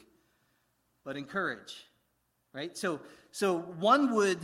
[1.05, 1.87] but encourage.
[2.53, 2.77] Right?
[2.77, 4.41] So, so one would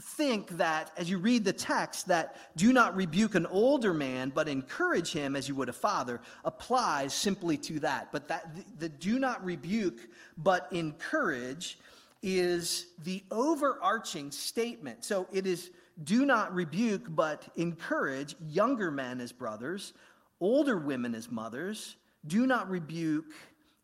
[0.00, 4.48] think that as you read the text, that do not rebuke an older man, but
[4.48, 8.12] encourage him as you would a father, applies simply to that.
[8.12, 11.78] But that the, the do not rebuke, but encourage
[12.22, 15.04] is the overarching statement.
[15.04, 15.70] So it is
[16.04, 19.94] do not rebuke, but encourage younger men as brothers,
[20.38, 21.96] older women as mothers.
[22.26, 23.32] Do not rebuke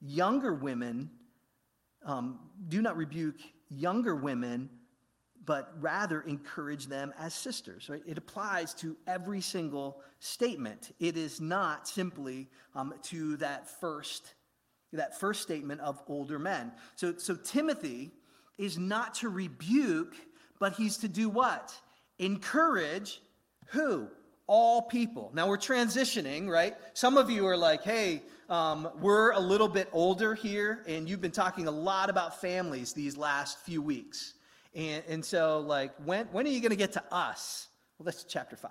[0.03, 1.11] younger women.
[2.05, 3.41] Um, do not rebuke
[3.77, 4.71] younger women,
[5.45, 7.89] but rather encourage them as sisters.
[7.89, 8.03] Right?
[8.07, 10.93] It applies to every single statement.
[11.01, 14.35] It is not simply um, to that first
[14.93, 16.71] that first statement of older men.
[16.95, 18.13] So, so Timothy
[18.59, 20.15] is not to rebuke,
[20.61, 21.75] but he's to do what?
[22.19, 23.21] encourage
[23.69, 24.09] who?
[24.47, 25.31] All people.
[25.35, 26.75] Now we're transitioning, right?
[26.93, 31.23] Some of you are like, hey, um, we're a little bit older here, and you've
[31.23, 34.35] been talking a lot about families these last few weeks.
[34.75, 37.69] And, and so, like, when, when are you going to get to us?
[37.99, 38.71] Well, that's chapter 5,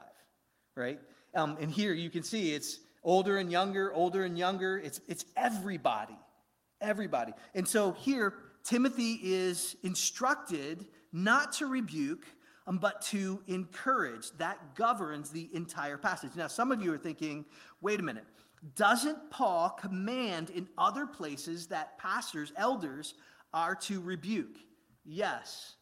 [0.76, 1.00] right?
[1.34, 4.78] Um, and here you can see it's older and younger, older and younger.
[4.78, 6.18] It's, it's everybody,
[6.82, 7.34] everybody.
[7.56, 8.34] And so here,
[8.64, 12.26] Timothy is instructed not to rebuke,
[12.68, 14.32] um, but to encourage.
[14.38, 16.32] That governs the entire passage.
[16.36, 17.46] Now, some of you are thinking,
[17.82, 18.26] wait a minute,
[18.76, 23.16] doesn't Paul command in other places that pastors, elders,
[23.54, 24.58] are to rebuke?
[25.06, 25.76] Yes.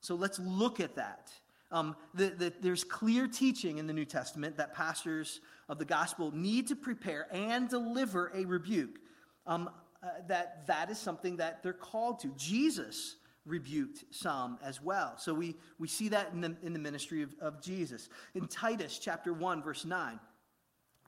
[0.00, 1.30] So let's look at that.
[1.72, 6.30] Um, the, the, there's clear teaching in the New Testament that pastors of the gospel
[6.32, 8.98] need to prepare and deliver a rebuke.
[9.46, 9.70] Um,
[10.02, 12.28] uh, that that is something that they're called to.
[12.36, 15.14] Jesus rebuked some as well.
[15.16, 18.08] So we, we see that in the, in the ministry of, of Jesus.
[18.34, 20.18] In Titus chapter 1, verse 9,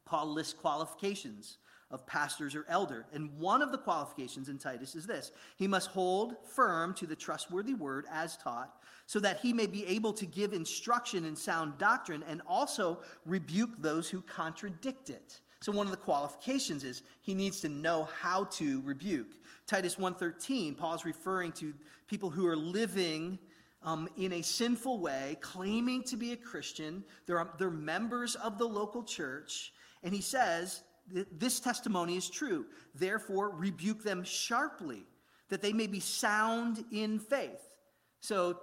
[0.05, 1.59] Paul lists qualifications
[1.91, 3.07] of pastors or elder.
[3.13, 7.17] And one of the qualifications in Titus is this he must hold firm to the
[7.17, 8.75] trustworthy word as taught,
[9.07, 13.71] so that he may be able to give instruction in sound doctrine and also rebuke
[13.79, 15.41] those who contradict it.
[15.61, 19.35] So one of the qualifications is he needs to know how to rebuke.
[19.67, 21.75] Titus 1:13, Paul's referring to
[22.07, 23.39] people who are living
[23.83, 27.05] um, in a sinful way, claiming to be a Christian.
[27.27, 29.73] They're, they're members of the local church.
[30.03, 32.67] And he says, This testimony is true.
[32.95, 35.07] Therefore, rebuke them sharply,
[35.49, 37.71] that they may be sound in faith.
[38.21, 38.61] So,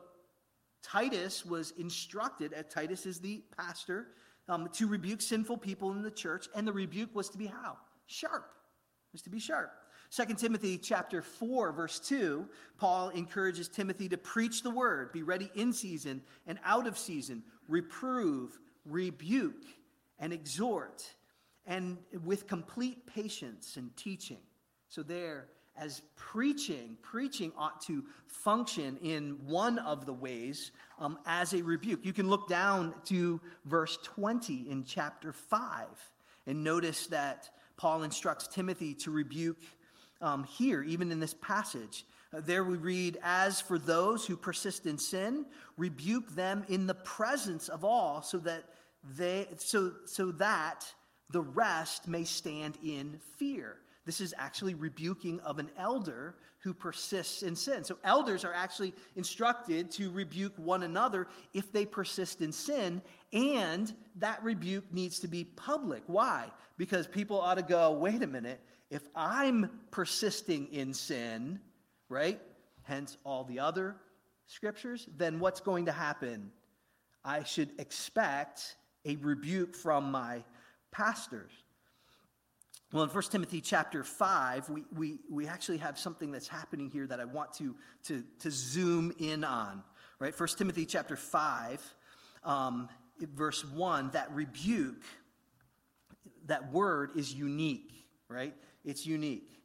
[0.83, 4.09] Titus was instructed, as Titus is the pastor,
[4.47, 7.77] um, to rebuke sinful people in the church, and the rebuke was to be how?
[8.05, 8.45] Sharp.
[9.09, 9.71] It was to be sharp.
[10.11, 15.49] 2 Timothy chapter 4 verse 2, Paul encourages Timothy to preach the word, be ready
[15.55, 19.65] in season and out of season, reprove, rebuke,
[20.19, 21.03] and exhort
[21.65, 24.37] and with complete patience and teaching.
[24.89, 31.53] So, there, as preaching, preaching ought to function in one of the ways um, as
[31.53, 32.05] a rebuke.
[32.05, 35.87] You can look down to verse 20 in chapter 5
[36.47, 39.61] and notice that Paul instructs Timothy to rebuke
[40.21, 42.05] um, here, even in this passage.
[42.33, 45.45] Uh, there we read, As for those who persist in sin,
[45.77, 48.63] rebuke them in the presence of all, so that
[49.17, 50.91] they so so that
[51.29, 53.77] the rest may stand in fear.
[54.05, 57.83] This is actually rebuking of an elder who persists in sin.
[57.83, 63.01] So, elders are actually instructed to rebuke one another if they persist in sin,
[63.33, 66.03] and that rebuke needs to be public.
[66.07, 66.51] Why?
[66.77, 71.59] Because people ought to go, wait a minute, if I'm persisting in sin,
[72.09, 72.39] right,
[72.83, 73.95] hence all the other
[74.47, 76.51] scriptures, then what's going to happen?
[77.23, 80.43] I should expect a rebuke from my
[80.91, 81.51] pastors.
[82.95, 87.05] Well, in 1 Timothy chapter 5, we, we, we actually have something that's happening here
[87.05, 89.83] that I want to, to, to zoom in on.
[90.17, 90.33] Right?
[90.33, 91.83] 1 Timothy chapter 5,
[92.45, 92.87] um,
[93.19, 95.03] verse 1, that rebuke,
[96.45, 97.91] that word is unique,
[98.29, 98.55] right?
[98.85, 99.61] It's unique.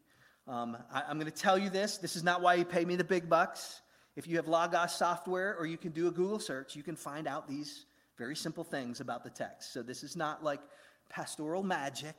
[0.49, 1.99] Um, I, I'm going to tell you this.
[1.99, 3.81] This is not why you pay me the big bucks.
[4.16, 7.29] If you have Logos software or you can do a Google search, you can find
[7.29, 7.87] out these
[8.19, 9.73] very simple things about the text.
[9.73, 10.59] So this is not like
[11.09, 12.16] pastoral magic,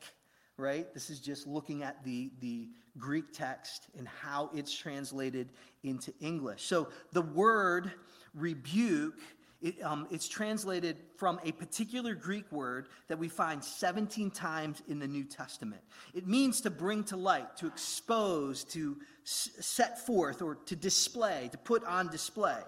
[0.62, 0.94] right?
[0.94, 5.50] This is just looking at the, the Greek text and how it's translated
[5.84, 6.64] into English.
[6.64, 7.92] So the word
[8.36, 9.20] rebuke,
[9.62, 15.00] it, um, it's translated from a particular Greek word that we find 17 times in
[15.00, 15.82] the New Testament.
[16.14, 21.50] It means to bring to light, to expose, to s- set forth, or to display,
[21.52, 22.62] to put on display.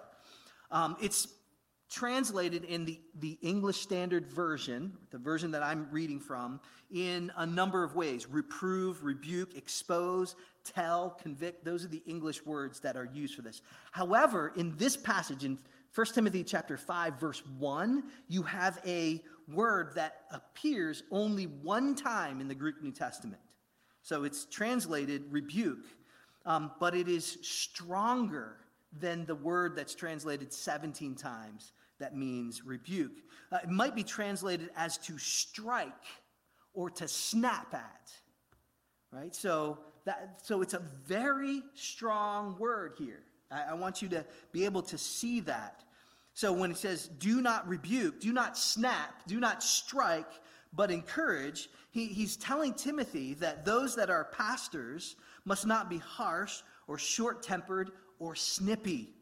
[0.70, 1.28] Um, it's
[1.94, 6.60] translated in the, the English Standard Version, the version that I'm reading from,
[6.92, 11.64] in a number of ways reprove, rebuke, expose, tell, convict.
[11.64, 13.62] Those are the English words that are used for this.
[13.92, 15.56] However, in this passage, in
[15.94, 22.40] 1 Timothy chapter 5, verse 1, you have a word that appears only one time
[22.40, 23.40] in the Greek New Testament.
[24.02, 25.86] So it's translated rebuke,
[26.44, 28.56] um, but it is stronger
[28.98, 33.22] than the word that's translated 17 times that means rebuke.
[33.52, 35.92] Uh, it might be translated as to strike
[36.72, 38.12] or to snap at.
[39.12, 39.34] Right?
[39.34, 43.22] So, that, so it's a very strong word here.
[43.50, 45.84] I, I want you to be able to see that.
[46.34, 50.32] So when it says, do not rebuke, do not snap, do not strike,
[50.72, 55.14] but encourage, he, he's telling Timothy that those that are pastors
[55.44, 59.14] must not be harsh or short tempered or snippy.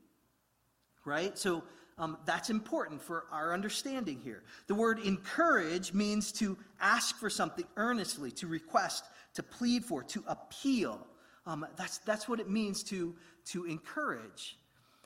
[1.04, 1.36] Right?
[1.36, 1.64] So
[1.98, 4.42] um, that's important for our understanding here.
[4.66, 10.24] The word encourage means to ask for something earnestly, to request, to plead for, to
[10.26, 11.06] appeal.
[11.46, 13.14] Um, that's, that's what it means to,
[13.46, 14.56] to encourage.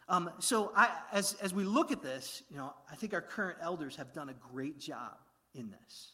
[0.08, 3.58] Um, so I, as, as we look at this, you know, I think our current
[3.60, 5.16] elders have done a great job
[5.54, 6.12] in this,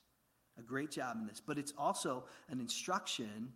[0.59, 1.43] a great job in this.
[1.45, 3.53] But it's also an instruction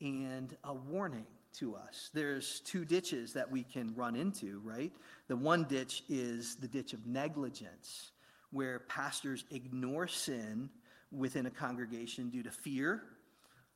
[0.00, 2.10] and a warning to us.
[2.12, 4.92] There's two ditches that we can run into, right?
[5.28, 8.12] The one ditch is the ditch of negligence,
[8.50, 10.70] where pastors ignore sin
[11.10, 13.02] within a congregation due to fear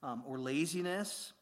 [0.02, 1.32] um, or laziness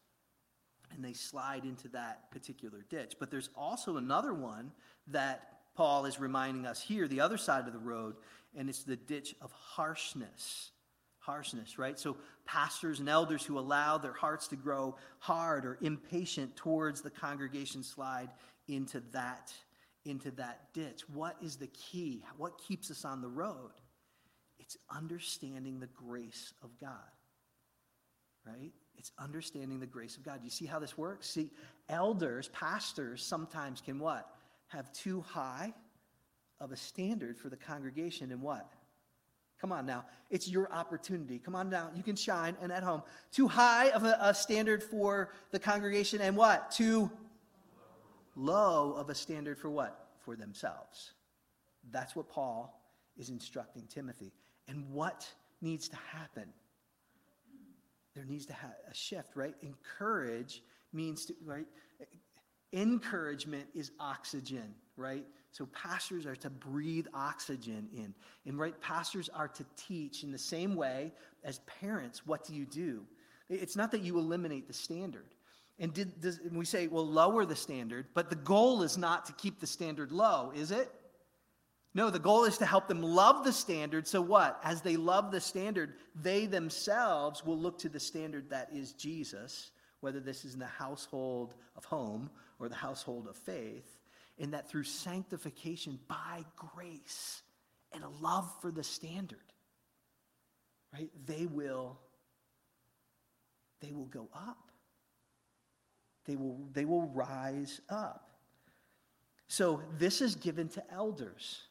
[0.95, 3.15] and they slide into that particular ditch.
[3.19, 4.71] But there's also another one
[5.07, 8.15] that Paul is reminding us here, the other side of the road,
[8.55, 10.71] and it's the ditch of harshness.
[11.21, 11.99] Harshness, right?
[11.99, 17.11] So, pastors and elders who allow their hearts to grow hard or impatient towards the
[17.11, 18.29] congregation slide
[18.67, 19.53] into that,
[20.03, 21.03] into that ditch.
[21.13, 22.23] What is the key?
[22.37, 23.71] What keeps us on the road?
[24.59, 26.91] It's understanding the grace of God,
[28.43, 28.71] right?
[28.97, 30.39] It's understanding the grace of God.
[30.39, 31.29] Do you see how this works?
[31.29, 31.51] See,
[31.87, 34.27] elders, pastors sometimes can what?
[34.69, 35.73] Have too high
[36.59, 38.71] of a standard for the congregation and what?
[39.61, 40.05] Come on now.
[40.31, 41.39] It's your opportunity.
[41.39, 41.91] Come on now.
[41.95, 43.03] You can shine and at home.
[43.31, 46.71] Too high of a, a standard for the congregation and what?
[46.71, 47.11] Too
[48.35, 50.07] low of a standard for what?
[50.25, 51.11] For themselves.
[51.91, 52.81] That's what Paul
[53.17, 54.31] is instructing Timothy.
[54.67, 55.27] And what
[55.61, 56.45] needs to happen?
[58.15, 59.55] there needs to have a shift, right?
[59.61, 61.65] Encourage means to, right?
[62.73, 65.25] Encouragement is oxygen, right?
[65.51, 68.13] So pastors are to breathe oxygen in.
[68.45, 71.11] And right, pastors are to teach in the same way
[71.43, 73.03] as parents, what do you do?
[73.49, 75.25] It's not that you eliminate the standard.
[75.77, 79.25] And, did, does, and we say, well, lower the standard, but the goal is not
[79.25, 80.89] to keep the standard low, is it?
[81.93, 84.07] No, the goal is to help them love the standard.
[84.07, 84.59] So, what?
[84.63, 89.71] As they love the standard, they themselves will look to the standard that is Jesus,
[89.99, 92.29] whether this is in the household of home
[92.59, 94.00] or the household of faith,
[94.39, 97.43] and that through sanctification by grace
[97.93, 99.39] and a love for the standard,
[100.93, 101.99] right, they will,
[103.81, 104.71] they will go up.
[106.25, 108.29] They will, they will rise up.
[109.47, 111.63] So, this is given to elders.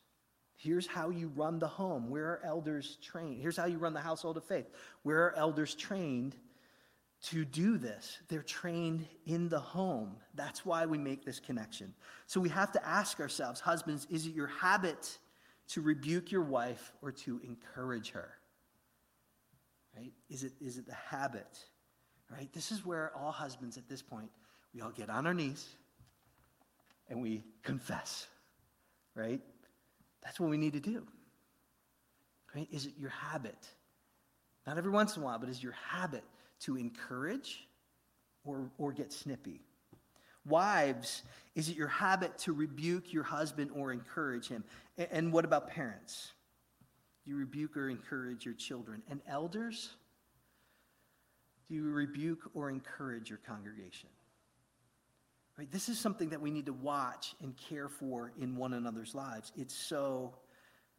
[0.57, 2.11] Here's how you run the home.
[2.11, 3.41] Where are elders trained?
[3.41, 4.67] Here's how you run the household of faith.
[5.03, 6.37] Where are elders trained
[7.23, 8.19] to do this?
[8.29, 10.17] They're trained in the home.
[10.35, 11.95] That's why we make this connection.
[12.27, 15.19] So we have to ask ourselves, husbands, is it your habit
[15.69, 18.31] to rebuke your wife or to encourage her?
[19.97, 20.13] Right?
[20.31, 21.59] Is it, is it the habit?
[22.31, 22.51] Right?
[22.53, 24.31] This is where all husbands at this point,
[24.75, 25.67] we all get on our knees
[27.09, 28.27] and we confess.
[29.15, 29.41] Right?
[30.23, 31.07] That's what we need to do.
[32.55, 32.69] Right?
[32.71, 33.69] Is it your habit?
[34.67, 36.25] Not every once in a while, but is your habit
[36.61, 37.67] to encourage
[38.45, 39.61] or, or get snippy?
[40.47, 41.23] Wives,
[41.55, 44.65] is it your habit to rebuke your husband or encourage him?
[44.97, 46.33] And, and what about parents?
[47.25, 49.03] Do you rebuke or encourage your children?
[49.11, 49.91] And elders,
[51.69, 54.09] do you rebuke or encourage your congregation?
[55.59, 55.71] Right?
[55.71, 59.53] This is something that we need to watch and care for in one another's lives.
[59.57, 60.35] It's so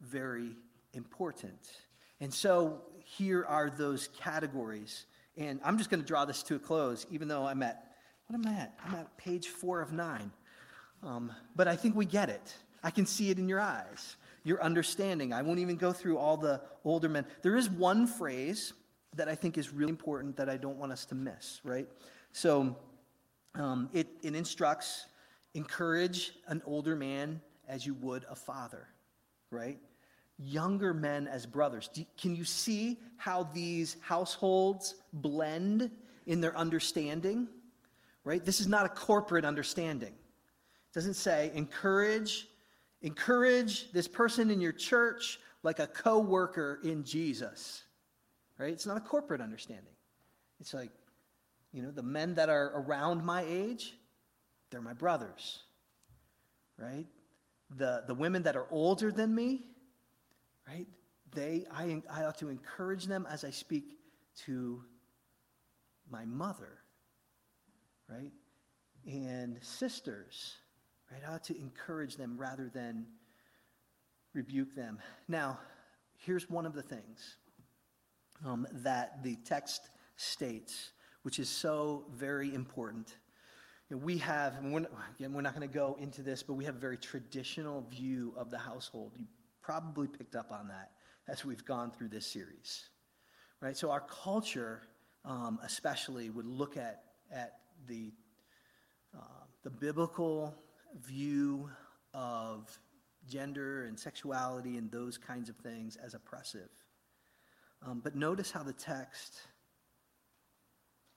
[0.00, 0.54] very
[0.94, 1.58] important.
[2.20, 5.06] And so here are those categories.
[5.36, 7.92] And I'm just going to draw this to a close, even though I'm at,
[8.26, 8.74] what am I at?
[8.84, 10.30] I'm at page four of nine.
[11.02, 12.54] Um, but I think we get it.
[12.82, 15.32] I can see it in your eyes, your understanding.
[15.32, 17.24] I won't even go through all the older men.
[17.42, 18.72] There is one phrase
[19.14, 21.88] that I think is really important that I don't want us to miss, right?
[22.32, 22.76] So,
[23.54, 25.06] um, it, it instructs,
[25.54, 28.88] encourage an older man as you would a father,
[29.50, 29.78] right?
[30.38, 31.88] Younger men as brothers.
[31.88, 35.90] Do, can you see how these households blend
[36.26, 37.48] in their understanding?
[38.24, 38.44] Right?
[38.44, 40.12] This is not a corporate understanding.
[40.12, 42.48] It doesn't say encourage,
[43.02, 47.82] encourage this person in your church like a co-worker in Jesus.
[48.58, 48.72] Right?
[48.72, 49.94] It's not a corporate understanding.
[50.60, 50.90] It's like
[51.72, 53.94] you know, the men that are around my age,
[54.70, 55.60] they're my brothers,
[56.78, 57.06] right?
[57.76, 59.64] The, the women that are older than me,
[60.72, 60.86] right?
[61.34, 63.96] They, I, I ought to encourage them as I speak
[64.46, 64.82] to
[66.10, 66.78] my mother,
[68.08, 68.32] right?
[69.06, 70.56] And sisters,
[71.10, 71.22] right?
[71.28, 73.06] I ought to encourage them rather than
[74.34, 74.98] rebuke them.
[75.28, 75.58] Now,
[76.18, 77.36] here's one of the things
[78.44, 80.92] um, that the text states
[81.22, 83.16] which is so very important.
[83.90, 86.80] We have, we're, again, we're not going to go into this, but we have a
[86.80, 89.12] very traditional view of the household.
[89.16, 89.26] You
[89.62, 90.90] probably picked up on that
[91.28, 92.88] as we've gone through this series.
[93.60, 93.76] Right?
[93.76, 94.82] So our culture,
[95.24, 98.12] um, especially, would look at, at the,
[99.16, 100.54] uh, the biblical
[101.00, 101.70] view
[102.12, 102.78] of
[103.28, 106.68] gender and sexuality and those kinds of things as oppressive.
[107.86, 109.40] Um, but notice how the text,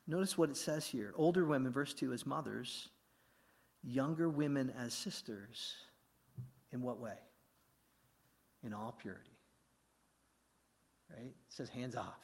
[0.07, 1.13] notice what it says here.
[1.15, 2.89] Older women, verse 2, as mothers,
[3.83, 5.73] younger women as sisters.
[6.71, 7.15] In what way?
[8.65, 9.37] In all purity.
[11.15, 11.27] Right?
[11.27, 12.19] It says hands off.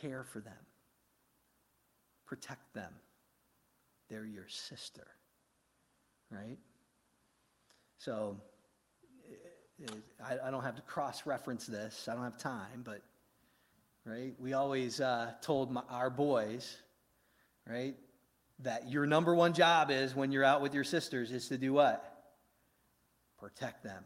[0.00, 0.52] Care for them.
[2.24, 2.92] Protect them.
[4.08, 5.06] They're your sister.
[6.30, 6.58] Right?
[7.98, 8.36] So,
[10.24, 12.08] I, I don't have to cross reference this.
[12.08, 13.02] I don't have time, but,
[14.04, 14.34] right?
[14.38, 16.76] We always uh, told my, our boys,
[17.68, 17.96] right,
[18.60, 21.72] that your number one job is when you're out with your sisters is to do
[21.72, 22.22] what?
[23.40, 24.04] Protect them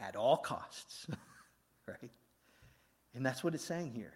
[0.00, 1.06] at all costs,
[1.88, 2.10] right?
[3.14, 4.14] And that's what it's saying here.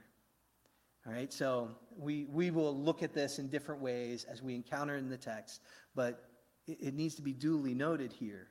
[1.07, 4.97] All right, so we, we will look at this in different ways as we encounter
[4.97, 5.62] in the text,
[5.95, 6.29] but
[6.66, 8.49] it, it needs to be duly noted here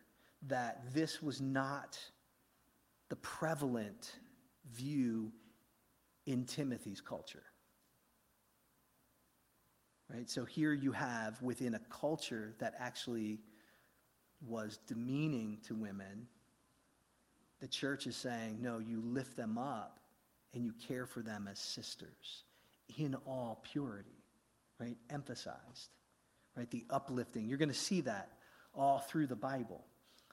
[0.48, 2.00] that this was not
[3.10, 4.14] the prevalent
[4.74, 5.32] view
[6.26, 7.44] in Timothy's culture.
[10.10, 10.30] Right?
[10.30, 13.40] So here you have within a culture that actually
[14.46, 16.28] was demeaning to women,
[17.60, 20.00] the church is saying, no, you lift them up
[20.54, 22.44] and you care for them as sisters
[22.98, 24.24] in all purity,
[24.80, 24.98] right?
[25.10, 25.90] Emphasized,
[26.56, 26.70] right?
[26.70, 27.48] The uplifting.
[27.48, 28.32] You're going to see that
[28.74, 29.84] all through the Bible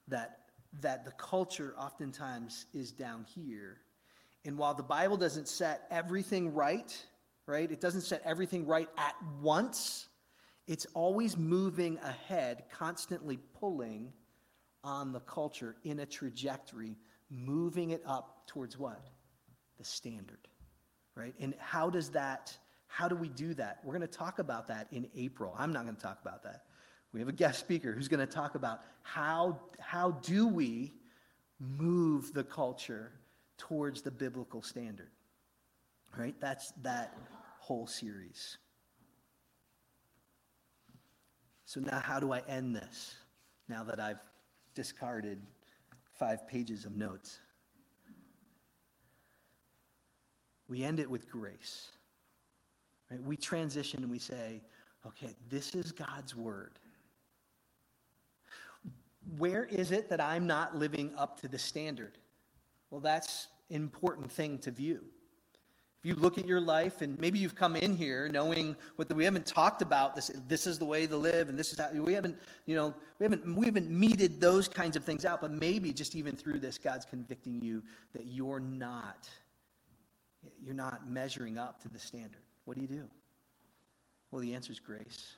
[0.09, 0.41] that,
[0.81, 3.79] that the culture oftentimes is down here.
[4.45, 6.97] And while the Bible doesn't set everything right,
[7.47, 10.09] right, it doesn't set everything right at once,
[10.67, 14.13] it's always moving ahead, constantly pulling
[14.83, 16.97] on the culture in a trajectory,
[17.35, 19.09] moving it up towards what?
[19.79, 20.49] The standard,
[21.15, 21.35] right?
[21.41, 22.57] And how does that,
[22.87, 23.81] how do we do that?
[23.85, 25.55] We're going to talk about that in April.
[25.59, 26.65] I'm not going to talk about that.
[27.13, 30.93] We have a guest speaker who's going to talk about how, how do we
[31.61, 33.13] move the culture
[33.57, 35.11] towards the biblical standard.
[36.17, 36.35] Right?
[36.41, 37.17] That's that
[37.59, 38.59] whole series.
[41.65, 43.15] So now how do I end this?
[43.69, 44.21] Now that I've
[44.75, 45.41] discarded
[46.19, 47.39] five pages of notes.
[50.69, 51.89] We end it with grace.
[53.11, 53.23] Right?
[53.23, 54.63] We transition and we say,
[55.07, 56.79] okay, this is God's word
[59.39, 62.19] where is it that I'm not living up to the standard?
[62.91, 65.05] Well, that's an important thing to view.
[66.05, 69.25] You look at your life, and maybe you've come in here knowing what the, we
[69.25, 70.31] haven't talked about this.
[70.47, 72.37] This is the way to live, and this is how we haven't,
[72.67, 75.41] you know, we haven't we haven't meted those kinds of things out.
[75.41, 77.83] But maybe just even through this, God's convicting you
[78.13, 79.29] that you're not,
[80.63, 82.43] you're not measuring up to the standard.
[82.67, 83.09] What do you do?
[84.31, 85.37] Well, the answer is grace.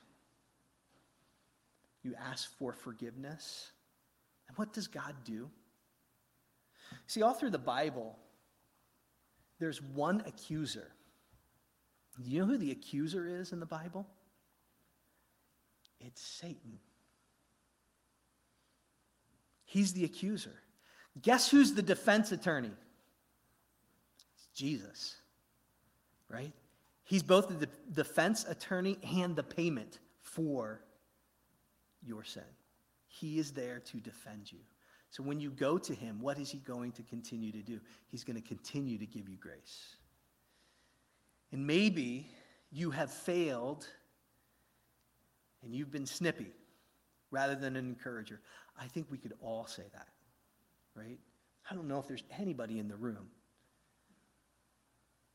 [2.03, 3.71] You ask for forgiveness
[4.47, 5.49] and what does God do?
[7.05, 8.17] See, all through the Bible,
[9.59, 10.91] there's one accuser.
[12.23, 14.07] Do you know who the accuser is in the Bible?
[15.99, 16.79] It's Satan.
[19.65, 20.55] He's the accuser.
[21.21, 22.71] Guess who's the defense attorney?
[24.35, 25.15] It's Jesus,
[26.29, 26.53] right?
[27.03, 30.81] He's both the defense attorney and the payment for
[32.03, 32.43] your sin.
[33.07, 34.59] He is there to defend you.
[35.09, 37.79] So when you go to him, what is he going to continue to do?
[38.07, 39.95] He's going to continue to give you grace.
[41.51, 42.29] And maybe
[42.71, 43.87] you have failed
[45.63, 46.51] and you've been snippy
[47.31, 48.41] rather than an encourager.
[48.79, 50.07] I think we could all say that,
[50.95, 51.19] right?
[51.69, 53.29] I don't know if there's anybody in the room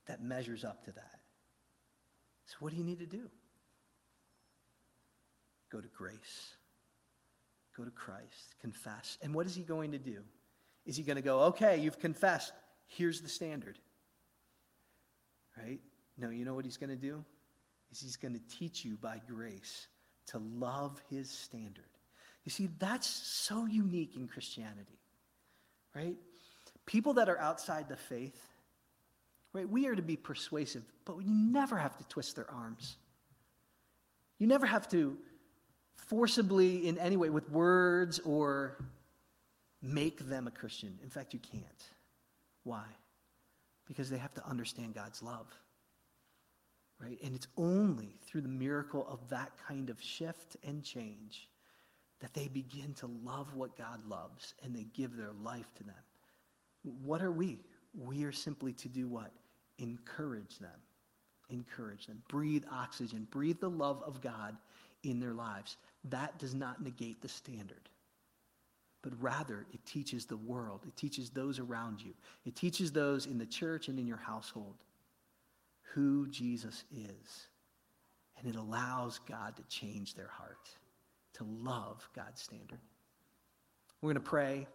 [0.07, 1.21] that measures up to that.
[2.47, 3.31] So, what do you need to do?
[5.71, 6.57] Go to grace.
[7.77, 9.19] Go to Christ, confess.
[9.23, 10.23] And what is he going to do?
[10.85, 12.53] Is he going to go, okay, you've confessed,
[12.87, 13.79] here's the standard?
[15.57, 15.81] Right?
[16.19, 17.25] No, you know what he's going to do?
[17.91, 19.87] Is he's going to teach you by grace
[20.29, 21.85] to love his standard.
[22.45, 24.99] You see, that's so unique in Christianity,
[25.95, 26.17] right?
[26.87, 28.41] People that are outside the faith,
[29.53, 29.69] right?
[29.69, 32.97] We are to be persuasive, but you never have to twist their arms.
[34.39, 35.17] You never have to
[36.07, 38.77] forcibly in any way with words or
[39.81, 40.99] make them a Christian.
[41.03, 41.85] In fact, you can't.
[42.65, 42.85] Why?
[43.87, 45.47] Because they have to understand God's love.
[47.01, 47.19] Right?
[47.25, 51.49] And it's only through the miracle of that kind of shift and change
[52.21, 55.95] that they begin to love what God loves and they give their life to them.
[57.03, 57.59] What are we?
[57.99, 59.33] We are simply to do what?
[59.79, 60.71] Encourage them.
[61.51, 62.23] Encourage them.
[62.29, 63.27] Breathe oxygen.
[63.31, 64.57] Breathe the love of God
[65.03, 65.77] in their lives.
[66.11, 67.89] That does not negate the standard,
[69.03, 72.13] but rather it teaches the world, it teaches those around you,
[72.45, 74.75] it teaches those in the church and in your household
[75.95, 77.47] who Jesus is.
[78.39, 80.69] And it allows God to change their heart,
[81.35, 82.81] to love God's standard.
[84.01, 84.67] We're going to pray.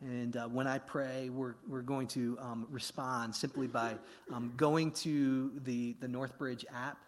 [0.00, 3.94] And uh, when I pray, we're, we're going to um, respond simply by
[4.32, 6.98] um, going to the, the Northbridge app.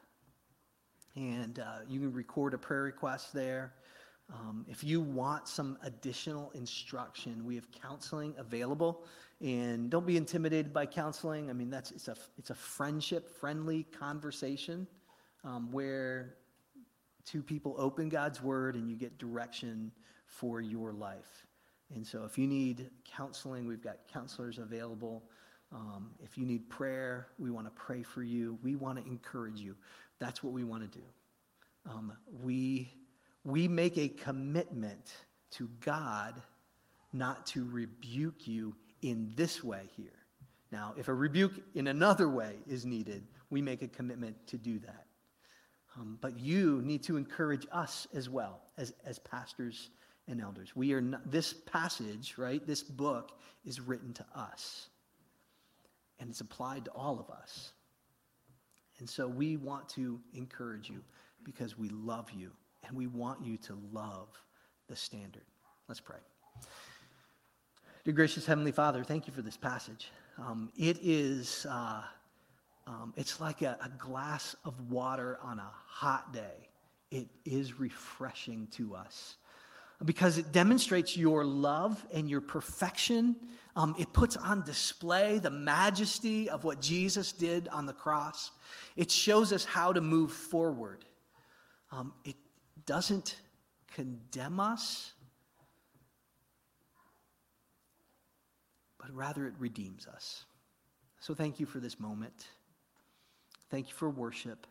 [1.17, 3.73] And uh, you can record a prayer request there.
[4.33, 9.05] Um, if you want some additional instruction, we have counseling available.
[9.41, 11.51] And don't be intimidated by counseling.
[11.51, 14.87] I mean, that's, it's, a, it's a friendship, friendly conversation
[15.45, 16.37] um, where
[17.25, 19.93] two people open God's word and you get direction
[20.27, 21.47] for your life.
[21.95, 25.23] And so if you need counseling, we've got counselors available.
[25.73, 28.59] Um, if you need prayer, we want to pray for you.
[28.63, 29.77] We want to encourage you.
[30.25, 31.05] That's what we want to do.
[31.87, 32.91] Um, we,
[33.45, 35.13] we make a commitment
[35.51, 36.41] to God
[37.13, 40.25] not to rebuke you in this way here.
[40.73, 44.79] Now, if a rebuke in another way is needed, we make a commitment to do
[44.79, 45.05] that.
[45.95, 49.91] Um, but you need to encourage us as well as, as pastors
[50.27, 50.75] and elders.
[50.75, 53.33] We are not, this passage, right, this book
[53.67, 54.89] is written to us.
[56.19, 57.73] And it's applied to all of us.
[59.05, 61.03] And so we want to encourage you
[61.45, 62.51] because we love you
[62.87, 64.29] and we want you to love
[64.89, 65.45] the standard.
[65.89, 66.17] Let's pray.
[68.07, 70.11] Dear gracious Heavenly Father, thank you for this passage.
[70.39, 71.67] Um, it is.
[71.69, 72.01] Uh,
[72.87, 76.71] um, it's like a, a glass of water on a hot day.
[77.11, 79.37] It is refreshing to us
[80.05, 83.37] because it demonstrates your love and your perfection.
[83.77, 88.51] Um, it puts on display the majesty of what Jesus did on the cross.
[88.97, 91.05] It shows us how to move forward.
[91.93, 92.37] Um, it
[92.87, 93.37] doesn't
[93.93, 95.13] condemn us,
[98.99, 100.45] but rather it redeems us.
[101.21, 102.49] So thank you for this moment.
[103.71, 104.67] Thank you for worship.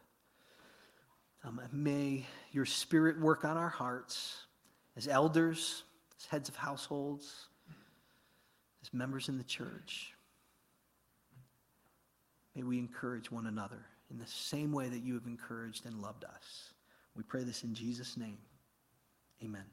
[1.44, 4.46] Um, may your spirit work on our hearts
[4.96, 5.84] as elders,
[6.20, 7.48] as heads of households,
[8.82, 10.14] as members in the church.
[12.56, 16.24] May we encourage one another in the same way that you have encouraged and loved
[16.24, 16.74] us.
[17.16, 18.38] We pray this in Jesus' name.
[19.44, 19.66] Amen.